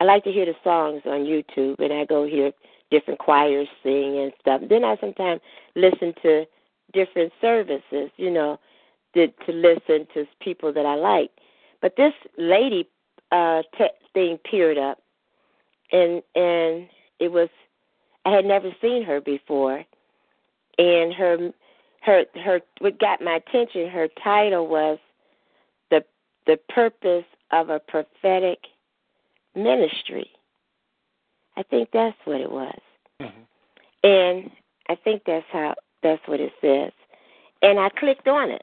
[0.00, 2.52] I like to hear the songs on YouTube, and I go hear
[2.90, 4.62] different choirs sing and stuff.
[4.68, 5.40] Then I sometimes
[5.74, 6.46] listen to
[6.96, 8.58] different services, you know,
[9.14, 11.30] to, to listen to people that I like.
[11.82, 12.88] But this lady
[13.32, 14.98] uh te- thing peered up,
[15.92, 16.88] and and
[17.20, 17.50] it was
[18.24, 19.84] I had never seen her before,
[20.78, 21.52] and her
[22.00, 23.88] her her what got my attention.
[23.88, 24.98] Her title was
[25.90, 26.02] the
[26.46, 28.58] the purpose of a prophetic
[29.54, 30.30] ministry.
[31.56, 32.80] I think that's what it was.
[33.20, 33.46] Mhm.
[34.02, 34.50] And
[34.88, 36.92] I think that's how that's what it says.
[37.62, 38.62] And I clicked on it.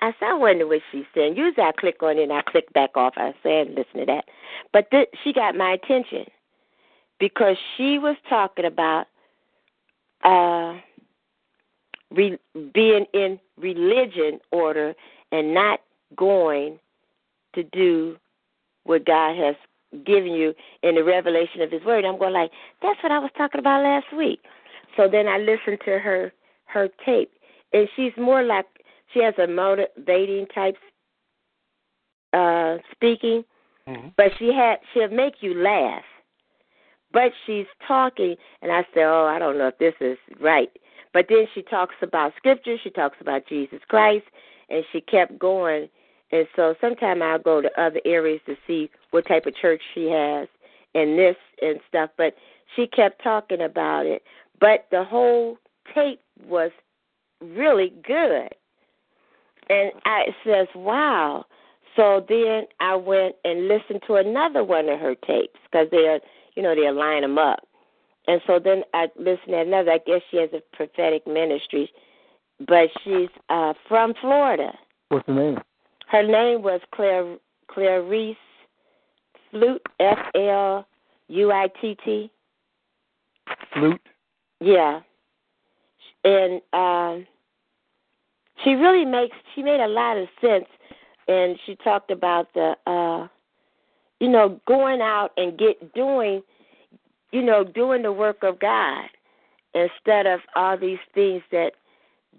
[0.00, 1.36] I said, I wonder what she's saying.
[1.36, 3.14] Usually I click on it and I click back off.
[3.16, 4.24] I said, listen to that.
[4.72, 6.24] But th- she got my attention
[7.18, 9.06] because she was talking about
[10.24, 10.78] uh,
[12.10, 12.38] re-
[12.72, 14.94] being in religion order
[15.32, 15.80] and not
[16.16, 16.78] going
[17.54, 18.16] to do
[18.84, 19.54] what God has
[20.06, 22.04] given you in the revelation of His Word.
[22.04, 22.50] I'm going like,
[22.80, 24.40] that's what I was talking about last week.
[24.96, 26.32] So then I listened to her
[26.72, 27.32] her tape,
[27.72, 28.66] and she's more like
[29.12, 30.76] she has a motivating type
[32.32, 33.44] uh speaking,
[33.88, 34.08] Mm-hmm.
[34.16, 36.04] but she had she'll make you laugh.
[37.12, 40.70] But she's talking, and I say, "Oh, I don't know if this is right."
[41.12, 42.76] But then she talks about scripture.
[42.84, 44.26] She talks about Jesus Christ,
[44.68, 45.88] and she kept going.
[46.30, 50.04] And so sometime I'll go to other areas to see what type of church she
[50.08, 50.46] has
[50.94, 52.10] and this and stuff.
[52.16, 52.34] But
[52.76, 54.22] she kept talking about it.
[54.60, 55.58] But the whole
[55.94, 56.70] tape was
[57.40, 58.48] really good.
[59.68, 61.44] And I says, wow.
[61.96, 66.20] So then I went and listened to another one of her tapes because they're,
[66.54, 67.60] you know, they'll line them up.
[68.26, 69.92] And so then I listened to another.
[69.92, 71.90] I guess she has a prophetic ministry,
[72.66, 74.72] but she's uh from Florida.
[75.08, 75.58] What's her name?
[76.06, 77.36] Her name was Claire
[77.68, 78.36] Clarice
[79.50, 80.86] Fluitt F L
[81.28, 82.30] U I T T.
[83.74, 84.00] Fluitt.
[84.60, 85.00] Yeah.
[86.24, 87.26] And um
[88.64, 90.66] she really makes she made a lot of sense
[91.28, 93.26] and she talked about the uh
[94.20, 96.42] you know, going out and get doing
[97.32, 99.08] you know, doing the work of God
[99.72, 101.72] instead of all these things that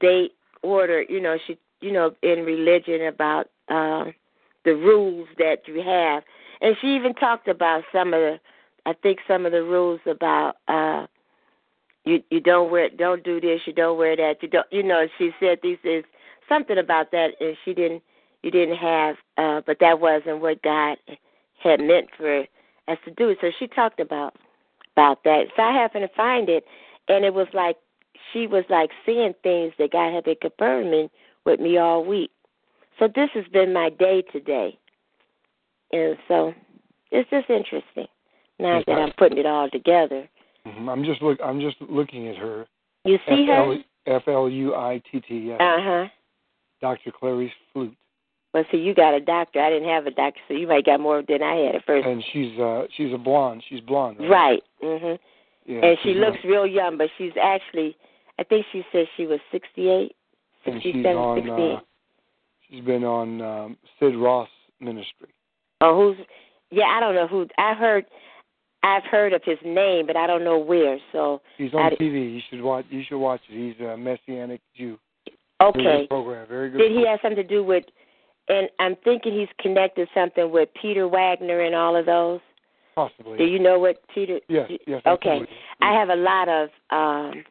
[0.01, 0.29] they
[0.63, 4.13] order, you know, she you know, in religion about um
[4.63, 6.23] the rules that you have.
[6.61, 8.39] And she even talked about some of the
[8.86, 11.07] I think some of the rules about uh
[12.05, 15.05] you you don't wear don't do this, you don't wear that, you don't you know,
[15.17, 16.03] she said this is
[16.49, 18.01] something about that and she didn't
[18.43, 20.97] you didn't have uh but that wasn't what God
[21.63, 22.41] had meant for
[22.87, 23.35] us to do.
[23.41, 24.35] So she talked about
[24.95, 25.45] about that.
[25.55, 26.65] So I happened to find it
[27.07, 27.77] and it was like
[28.33, 31.09] she was like seeing things that God had been confirming
[31.45, 32.31] with me all week.
[32.99, 34.77] So this has been my day today.
[35.91, 36.53] And so
[37.11, 38.07] it's just interesting.
[38.59, 40.29] Now that I'm putting it all together.
[40.66, 41.39] Hmm I'm just look.
[41.43, 42.66] I'm just looking at her.
[43.05, 43.78] You see her?
[44.05, 45.51] F L U I T T.
[45.53, 46.05] Uh huh.
[46.82, 47.12] Dr.
[47.12, 47.91] Clarice Fluitt,
[48.53, 49.59] Well, see, you got a doctor.
[49.62, 52.07] I didn't have a doctor, so you might got more than I had at first.
[52.07, 53.64] and she's uh she's a blonde.
[53.70, 54.18] She's blonde.
[54.20, 54.30] Right.
[54.30, 54.64] Right.
[54.84, 55.20] Mhm.
[55.66, 57.95] Yeah, and she looks real young, but she's actually,
[58.39, 60.16] I think she said she was sixty-eight,
[60.66, 61.38] and she's sixty-seven, on.
[61.38, 61.76] sixty-eight.
[61.76, 61.80] Uh,
[62.68, 64.49] she's been on um, Sid Roth
[64.80, 65.30] ministry.
[65.82, 66.26] Oh, who's?
[66.72, 67.47] Yeah, I don't know who.
[67.59, 68.05] I heard,
[68.84, 70.97] I've heard of his name, but I don't know where.
[71.11, 72.34] So He's on di- TV.
[72.34, 72.86] You should watch.
[72.89, 73.75] You should watch it.
[73.75, 74.97] He's a messianic Jew.
[75.59, 76.01] Very okay.
[76.01, 76.47] good program.
[76.47, 76.79] Very good.
[76.79, 77.84] Did he have something to do with?
[78.49, 82.39] And I'm thinking he's connected something with Peter Wagner and all of those.
[82.95, 83.38] Possibly.
[83.38, 84.39] Do you know what Peter?
[84.49, 84.69] Yes.
[84.88, 85.01] Yes.
[85.05, 85.29] Okay.
[85.29, 85.55] absolutely.
[85.82, 87.43] I have a lot of um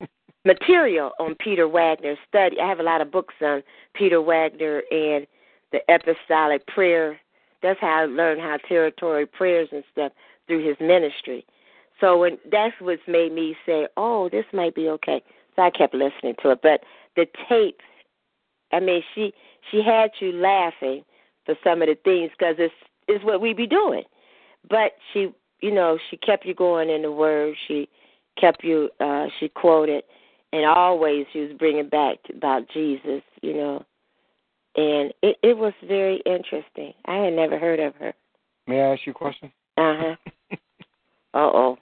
[0.44, 2.56] material on Peter Wagner study.
[2.62, 3.62] I have a lot of books on
[3.94, 5.26] Peter Wagner and
[5.72, 7.18] the apostolic prayer.
[7.62, 10.12] That's how I learned how territory prayers and stuff
[10.46, 11.44] through his ministry.
[12.00, 15.22] So when that's what's made me say, "Oh, this might be okay."
[15.56, 16.62] So I kept listening to it.
[16.62, 16.84] But
[17.16, 17.80] the tape,
[18.72, 19.34] I mean, she
[19.70, 21.04] she had you laughing
[21.44, 22.74] for some of the things because it's
[23.08, 24.04] is what we be doing.
[24.68, 27.56] But she, you know, she kept you going in the word.
[27.66, 27.88] She
[28.40, 28.90] kept you.
[29.00, 30.04] uh She quoted,
[30.52, 33.22] and always she was bringing back about Jesus.
[33.42, 33.84] You know,
[34.78, 36.92] and it it was very interesting.
[37.06, 38.14] I had never heard of her.
[38.68, 39.52] May I ask you a question?
[39.78, 40.56] Uh huh.
[41.34, 41.78] Uh oh.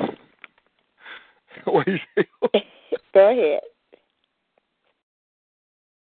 [1.66, 2.24] what do you say?
[3.14, 3.60] go ahead.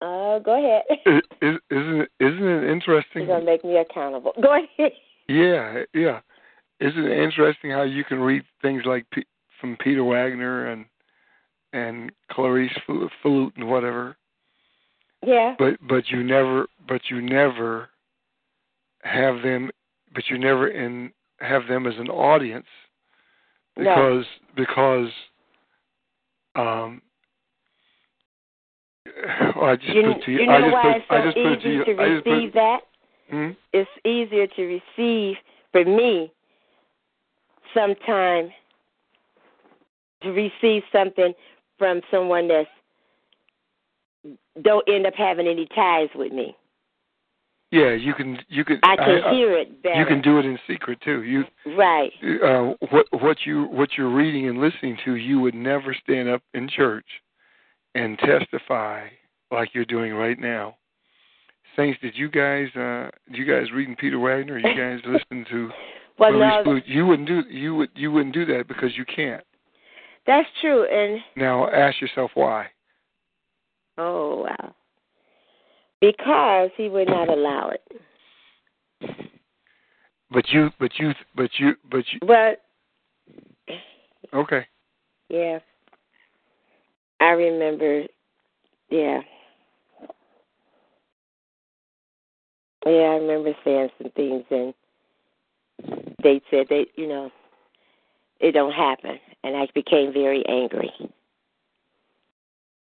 [0.01, 0.81] Uh, go ahead.
[1.05, 3.27] Is, is, isn't it, isn't it interesting?
[3.27, 4.33] You're gonna make me accountable.
[4.41, 4.93] Go ahead.
[5.27, 6.21] Yeah, yeah.
[6.79, 9.27] Isn't it interesting how you can read things like P-
[9.61, 10.85] from Peter Wagner and
[11.73, 14.17] and Clarice Fl- Fluitt and whatever,
[15.25, 15.55] Yeah.
[15.57, 17.89] but but you never but you never
[19.03, 19.69] have them
[20.13, 22.65] but you never in have them as an audience
[23.77, 23.85] No.
[23.85, 25.09] because because
[26.55, 27.01] um
[29.61, 31.23] I just You, put to you, you know I just why put it's I so
[31.25, 32.79] just put to easy you to I just put receive that?
[33.29, 33.49] hmm?
[33.73, 35.35] it's easier to receive
[35.71, 36.31] for me
[37.73, 38.51] sometime
[40.21, 41.33] to receive something
[41.77, 42.67] from someone that's
[44.63, 46.55] don't end up having any ties with me.
[47.71, 49.99] Yeah, you can you can I can I- hear it better.
[49.99, 51.21] You can do it in secret too.
[51.23, 51.43] You
[51.77, 52.11] right.
[52.43, 56.41] uh, what what you what you're reading and listening to, you would never stand up
[56.55, 57.05] in church
[57.93, 59.07] and testify
[59.51, 60.77] like you're doing right now.
[61.75, 64.55] Saints, did you guys uh did you guys reading Peter Wagner?
[64.55, 65.69] Or you guys listen to
[66.17, 66.79] Well, no?
[66.87, 69.43] You wouldn't do you would you wouldn't do that because you can't.
[70.25, 70.85] that's true.
[70.85, 72.67] And Now ask yourself why.
[73.99, 74.75] Oh wow,
[76.01, 77.83] because he would not allow it.
[80.31, 82.61] But you but you but you but you But
[84.33, 84.65] okay.
[85.29, 85.59] yeah,
[87.19, 88.03] I remember.
[88.89, 89.21] Yeah,
[92.85, 94.73] Yeah, I remember saying some things, and
[96.23, 97.29] they said they, you know,
[98.39, 100.91] it don't happen, and I became very angry.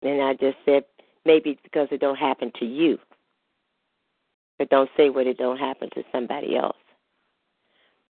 [0.04, 0.84] And I just said
[1.26, 2.97] maybe because it don't happen to you,
[4.57, 6.76] but don't say what it don't happen to somebody else.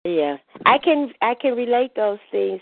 [0.03, 2.61] Yeah, I can I can relate those things.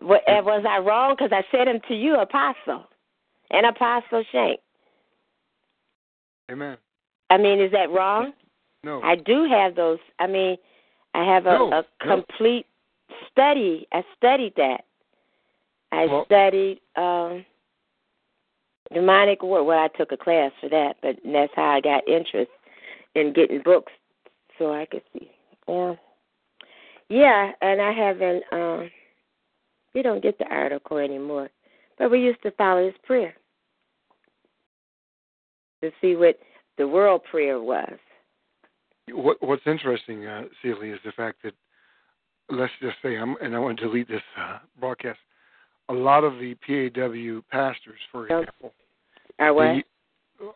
[0.00, 1.14] What, was I wrong?
[1.16, 2.84] Because I said them to you, Apostle,
[3.50, 4.58] and Apostle Shank.
[6.50, 6.76] Amen.
[7.30, 8.32] I mean, is that wrong?
[8.84, 9.00] No.
[9.02, 9.98] I do have those.
[10.18, 10.56] I mean,
[11.14, 12.16] I have a, No, a no.
[12.16, 12.66] complete
[13.30, 13.86] study.
[13.92, 14.84] I studied that.
[15.92, 17.44] I Well- studied um
[18.92, 19.64] demonic war.
[19.64, 22.50] Well, I took a class for that, but that's how I got interest
[23.14, 23.92] in getting books
[24.58, 25.30] so I could see.
[25.68, 25.94] Yeah.
[27.08, 28.90] Yeah, and I haven't um
[29.94, 31.50] you don't get the article anymore.
[31.98, 33.34] But we used to follow his prayer.
[35.82, 36.38] To see what
[36.78, 37.98] the world prayer was.
[39.10, 41.54] What What's interesting, uh, Celia, is the fact that
[42.48, 45.18] let's just say, I'm, and I want to delete this uh, broadcast.
[45.88, 48.72] A lot of the PAW pastors, for example,
[49.38, 49.64] Or what?
[49.64, 49.84] they-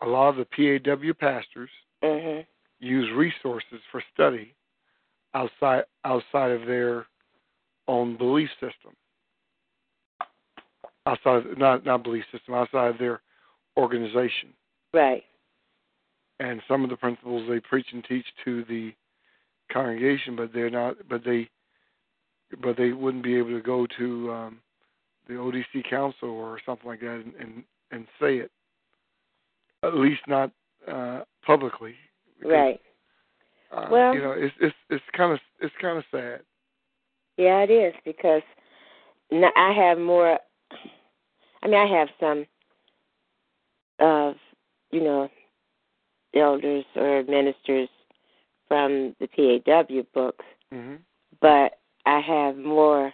[0.03, 1.71] a lot of the PAW pastors
[2.03, 2.45] mhm.
[2.81, 4.55] use resources for study
[5.35, 7.07] outside outside of their
[7.87, 8.97] own belief system.
[11.07, 13.21] Outside, not not belief system, outside of their
[13.77, 14.53] organization.
[14.93, 15.25] Right.
[16.39, 18.95] and some of the principles they preach and teach to the
[19.73, 21.49] congregation, but they're not, but they,
[22.63, 24.61] but they wouldn't be able to go to um,
[25.29, 28.51] the ODC council or something like that and and, and say it,
[29.87, 30.51] at least not
[30.91, 31.95] uh, publicly.
[32.39, 32.81] because, Right.
[33.73, 36.41] Uh, Well- you know, it's it's it's kind of it's kind of sad.
[37.37, 38.43] Yeah, it is because
[39.33, 40.39] I have more.
[41.63, 42.47] I mean, I have some
[43.99, 44.37] of
[44.91, 45.29] you know
[46.35, 47.89] elders or ministers
[48.69, 50.97] from the PAW books, hmm
[51.41, 53.13] but I have more.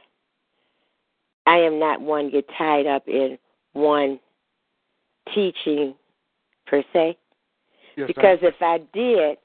[1.47, 3.39] I am not one get tied up in
[3.73, 4.21] one
[5.35, 5.95] teaching
[6.67, 7.17] per se.
[7.97, 9.37] Yes, because if I did,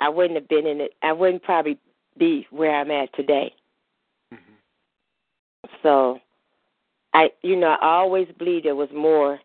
[0.00, 0.92] I wouldn't have been in it.
[1.02, 1.78] I wouldn't probably
[2.18, 3.54] be where I'm at today.
[4.32, 5.72] I, mhm.
[5.82, 6.20] So,
[7.14, 9.38] I, you know, I always believe there was more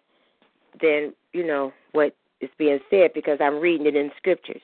[0.82, 4.62] than you know what is being said because I'm reading it in scriptures.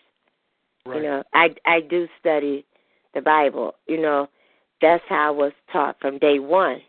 [0.85, 0.97] right.
[0.97, 2.65] You know, I I do study
[3.13, 3.75] the Bible.
[3.87, 4.29] You know,
[4.81, 6.81] that's how I was taught from day one.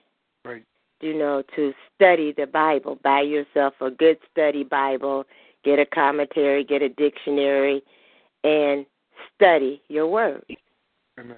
[0.45, 0.65] Right.
[1.01, 2.99] You know, to study the Bible.
[3.05, 5.25] Buy yourself a good study Bible.
[5.69, 6.65] Get a commentary.
[6.65, 7.83] Get a dictionary,
[8.43, 8.87] and
[9.35, 10.43] study your word.
[11.21, 11.37] Amen.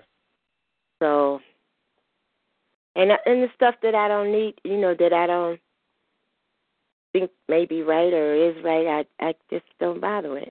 [1.03, 1.41] So,
[2.95, 5.59] and and the stuff that I don't need, you know, that I don't
[7.13, 8.87] think may be right or is right,
[9.21, 10.49] I I just don't bother with.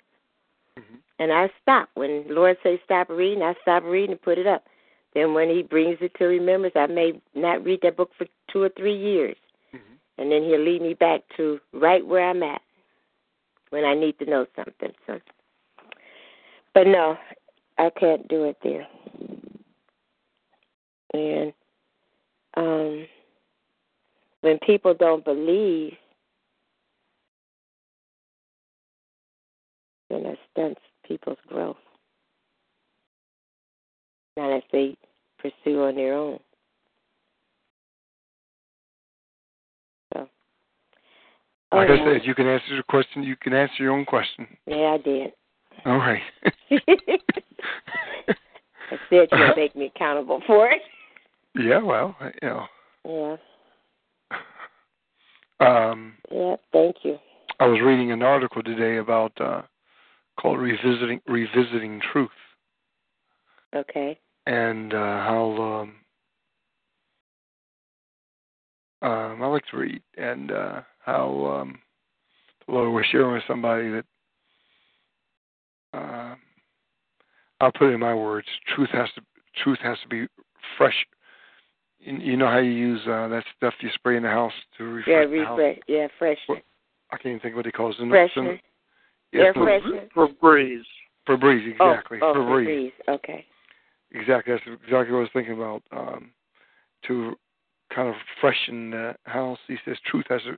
[0.78, 3.44] hmm And I stop when the Lord says stop reading.
[3.44, 4.66] I stop reading and put it up.
[5.14, 8.62] Then when He brings it to remembrance, I may not read that book for two
[8.62, 9.38] or three years,
[9.72, 12.62] hmm and then He'll lead me back to right where I'm at
[13.70, 14.92] when I need to know something.
[15.08, 15.20] So,
[16.74, 17.18] but no,
[17.78, 18.88] I can't do it there.
[21.14, 21.54] And
[22.56, 23.06] um,
[24.42, 25.94] when people don't believe,
[30.10, 31.78] then that stunts people's growth.
[34.38, 34.98] Not if they
[35.40, 36.40] pursue on their own.
[41.72, 43.22] Like oh, I said, you can answer the question.
[43.24, 44.48] You can answer your own question.
[44.66, 45.32] yeah, I did.
[45.86, 46.22] All right.
[46.72, 47.20] I
[49.10, 50.82] said you'll make me accountable for it.
[51.56, 51.82] yeah.
[51.82, 52.66] Well, you know.
[53.06, 53.38] Yeah,
[55.92, 56.56] Um, yeah.
[56.74, 57.18] Thank you.
[57.60, 59.62] I was reading an article today about uh,
[60.40, 62.30] called revisiting revisiting truth,
[63.76, 64.18] Okay.
[64.48, 65.88] and uh, how
[69.04, 71.80] um, um, I like to read, and uh, how um,
[72.68, 74.06] the Lord was sharing with somebody that
[75.94, 76.36] uh,
[77.60, 79.22] I'll put it in my words: truth has to
[79.64, 80.28] truth has to be
[80.78, 80.96] fresh.
[82.00, 84.84] You, you know how you use uh, that stuff you spray in the house to
[84.84, 85.58] refresh Yeah, the house.
[85.60, 85.80] refresh.
[85.88, 86.38] Yeah, fresh.
[86.48, 86.64] What-
[87.12, 88.04] I can't even think what he calls it.
[88.04, 88.08] It's
[88.38, 88.54] in- Freshener.
[88.54, 88.64] it's
[89.34, 90.12] in- Air yes, freshener.
[90.16, 90.82] Febreze.
[91.28, 92.20] Febreze, exactly.
[92.22, 92.92] Oh, oh Febreze.
[93.08, 93.16] Febreze.
[93.16, 93.46] Okay.
[94.12, 94.54] Exactly.
[94.54, 95.82] That's exactly what I was thinking about.
[95.92, 96.32] Um,
[97.08, 97.36] to
[97.94, 99.58] kind of freshen the house.
[99.68, 100.56] He says truth has to.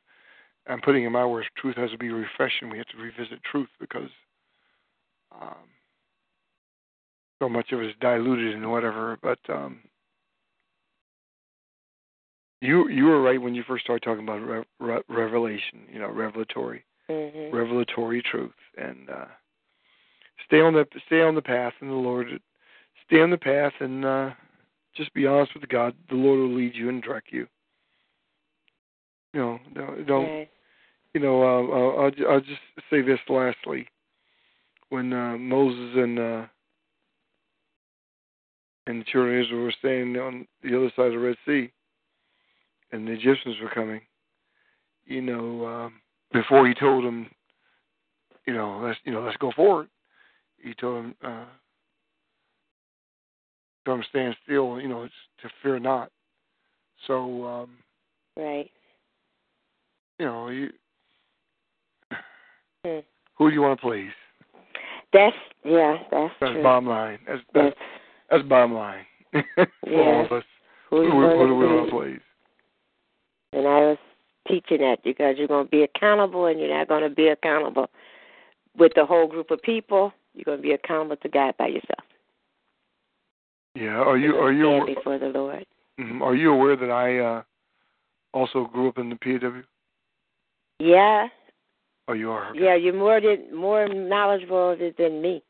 [0.67, 1.47] I'm putting in my words.
[1.57, 2.69] Truth has to be refreshing.
[2.69, 4.09] We have to revisit truth because
[5.31, 5.67] um,
[7.39, 9.17] so much of it is diluted and whatever.
[9.21, 9.79] But um,
[12.61, 15.81] you you were right when you first started talking about re- re- revelation.
[15.91, 17.51] You know, revelatory Mhm.
[17.51, 19.25] revelatory truth and uh
[20.45, 22.27] stay on the stay on the path, and the Lord
[23.05, 24.31] stay on the path, and uh,
[24.95, 25.95] just be honest with God.
[26.09, 27.47] The Lord will lead you and direct you.
[29.33, 30.49] You know, don't, don't Right.
[31.13, 31.41] you know?
[31.41, 33.87] Uh, I'll, I'll just say this lastly.
[34.89, 36.45] When uh, Moses and uh,
[38.87, 41.71] and the children of Israel were staying on the other side of the Red Sea,
[42.91, 44.01] and the Egyptians were coming,
[45.05, 45.93] you know, um,
[46.33, 47.29] before he told them,
[48.45, 49.87] you know, let's you know, let's go forward.
[50.57, 51.45] He told them, uh,
[53.85, 56.11] told them stand still, you know, to fear not.
[57.07, 57.69] So, um,
[58.37, 58.71] Right.
[60.21, 60.69] You know, you,
[62.85, 62.99] Hmm.
[63.37, 64.11] who do you want to please?
[65.13, 66.63] That's yeah, that's, That's true.
[66.63, 67.19] bottom line.
[67.27, 67.75] That's that's,
[68.29, 70.43] That's bottom line for all of us.
[70.91, 72.21] who Who, who, do we want to please?
[73.53, 73.97] And I was
[74.47, 77.89] teaching that because you're going to be accountable and you're not going to be accountable
[78.77, 80.13] with the whole group of people.
[80.35, 82.05] You're going to be accountable to God by yourself.
[83.75, 83.97] Yeah.
[84.01, 85.65] Are you You're you before the Lord?
[85.99, 86.21] mhm.
[86.21, 87.43] are you aware that I uh
[88.33, 89.61] also grew up in the PAW?
[90.81, 91.27] Yeah,
[92.07, 92.49] Oh, you are.
[92.49, 92.59] Okay.
[92.63, 92.75] yeah.
[92.75, 95.43] You're more than more knowledgeable than me.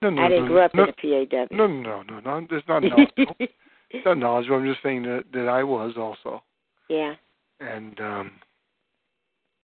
[0.00, 1.46] No, no, I didn't no, grow up no, in the PAW.
[1.56, 2.46] no, no, no, no.
[2.50, 3.36] It's not knowledgeable.
[3.40, 4.56] it's not knowledgeable.
[4.58, 6.42] I'm just saying that that I was also,
[6.88, 7.14] yeah,
[7.60, 8.32] and um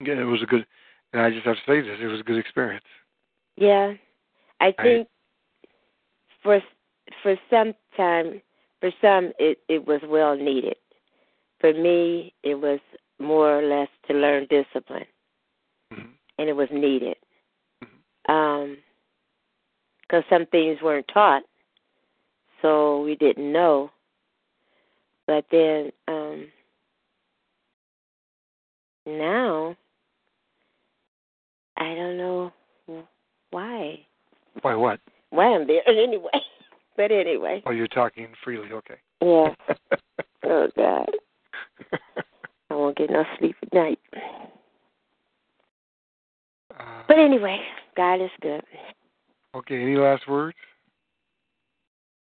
[0.03, 0.67] again, it was a good.
[1.15, 2.85] And I just have to say this: it was a good experience.
[3.57, 3.95] yeah.
[4.61, 5.09] I I- think
[6.43, 6.61] for
[7.23, 8.43] for some time,
[8.81, 10.77] for some, it it was well needed.
[11.61, 12.81] For me, it was
[13.25, 15.07] more or less to learn discipline.
[15.93, 16.11] Mhm.
[16.39, 17.17] and it was needed.
[17.83, 18.33] Mhm.
[18.33, 18.79] Um,
[20.01, 21.45] because some things weren't taught,
[22.61, 23.91] so we didn't know.
[25.27, 26.51] But then um,
[29.07, 29.77] now,
[31.77, 32.53] I don't know
[33.51, 34.07] why.
[34.63, 34.75] Why?
[34.75, 35.01] What?
[35.31, 36.31] Why I'm there anyway.
[36.97, 38.73] But anyway, Oh, you're talking freely.
[38.73, 38.97] Okay.
[39.23, 39.55] yeah.
[40.47, 41.09] Oh God,
[42.97, 43.99] I won't get no sleep at night.
[46.79, 47.59] uh, But anyway,
[47.97, 48.63] God is good.
[49.55, 49.83] okay.
[49.83, 50.57] Any last words?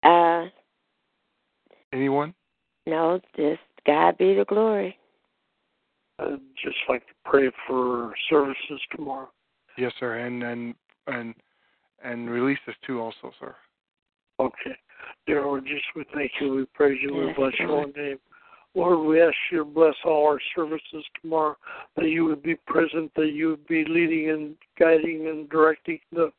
[0.02, 0.46] Uh,
[1.92, 2.34] Anyone?
[2.86, 4.98] no, just God be the glory.
[6.18, 9.30] I'd just like to pray for services tomorrow.
[9.76, 10.18] Yes, sir.
[10.18, 10.74] And and
[11.06, 11.34] and
[12.02, 13.54] and release this too, also, sir.
[14.40, 14.76] Okay.
[15.26, 18.18] Dear Lord Jesus, we thank you, we praise you, we bless your name.
[18.74, 21.56] Lord, we ask you to bless all our services tomorrow,
[21.96, 26.30] that you would be present, that you would be leading and guiding and directing the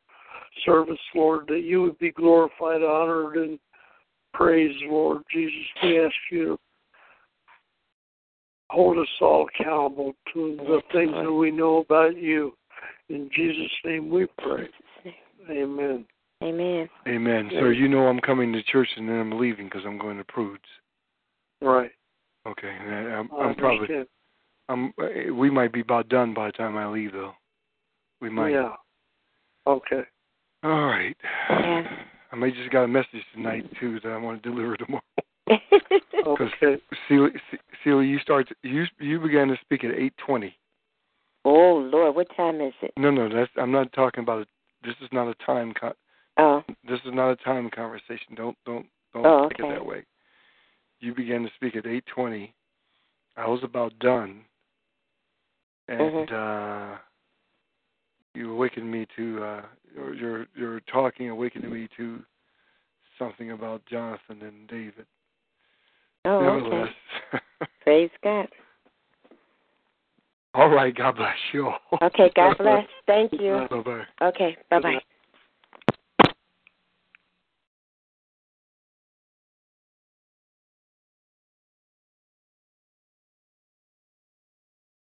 [0.64, 3.58] service, Lord, that you would be glorified, honored, and
[4.32, 5.54] praised, Lord Jesus.
[5.82, 6.58] We ask you to
[8.70, 12.54] hold us all accountable to the things that we know about you.
[13.08, 14.68] In Jesus' name we pray.
[15.02, 15.14] Jesus'
[15.48, 15.58] name.
[15.58, 16.06] Amen.
[16.42, 16.88] Amen.
[17.06, 17.50] Amen.
[17.52, 20.24] Sir, you know I'm coming to church and then I'm leaving because I'm going to
[20.24, 20.62] Prude's.
[21.60, 21.90] Right.
[22.46, 22.68] Okay.
[22.68, 24.06] I'm, I I'm probably understand.
[24.68, 24.92] I'm.
[25.00, 27.32] uh, We might be about done by the time I leave, though.
[28.20, 28.50] We might.
[28.50, 28.74] Yeah.
[29.66, 30.02] Okay.
[30.62, 31.16] All right.
[31.50, 31.82] Yeah.
[32.32, 35.02] I may just got a message tonight too that I want to deliver tomorrow.
[36.26, 36.76] Okay.
[37.08, 37.30] Celia,
[37.82, 38.46] Celia, you start.
[38.62, 40.54] You you began to speak at eight twenty.
[41.46, 42.92] oh Lord, what time is it?
[42.98, 43.50] No, no, that's.
[43.56, 44.46] I'm not talking about.
[44.84, 45.72] This is not a time.
[45.80, 45.94] Con-
[46.36, 48.34] Oh, this is not a time conversation.
[48.36, 49.68] Don't don't don't Oh, take okay.
[49.70, 50.04] it that way.
[51.00, 52.54] You began to speak at eight twenty.
[53.36, 54.44] I was about done,
[55.88, 56.32] and Mhm.
[56.32, 56.98] uh
[58.34, 59.44] you awakened me to.
[59.44, 59.62] uh
[59.94, 62.24] your your your talking awakened me to
[63.18, 65.06] something about Jonathan and David.
[66.24, 66.92] oh, okay.
[67.82, 68.48] Praise God.
[70.54, 70.94] all right.
[70.94, 71.80] God bless you all.
[72.02, 72.86] Okay, God bless.
[73.06, 73.66] Thank you.
[73.70, 74.06] Bye bye.
[74.22, 75.00] Okay, bye bye.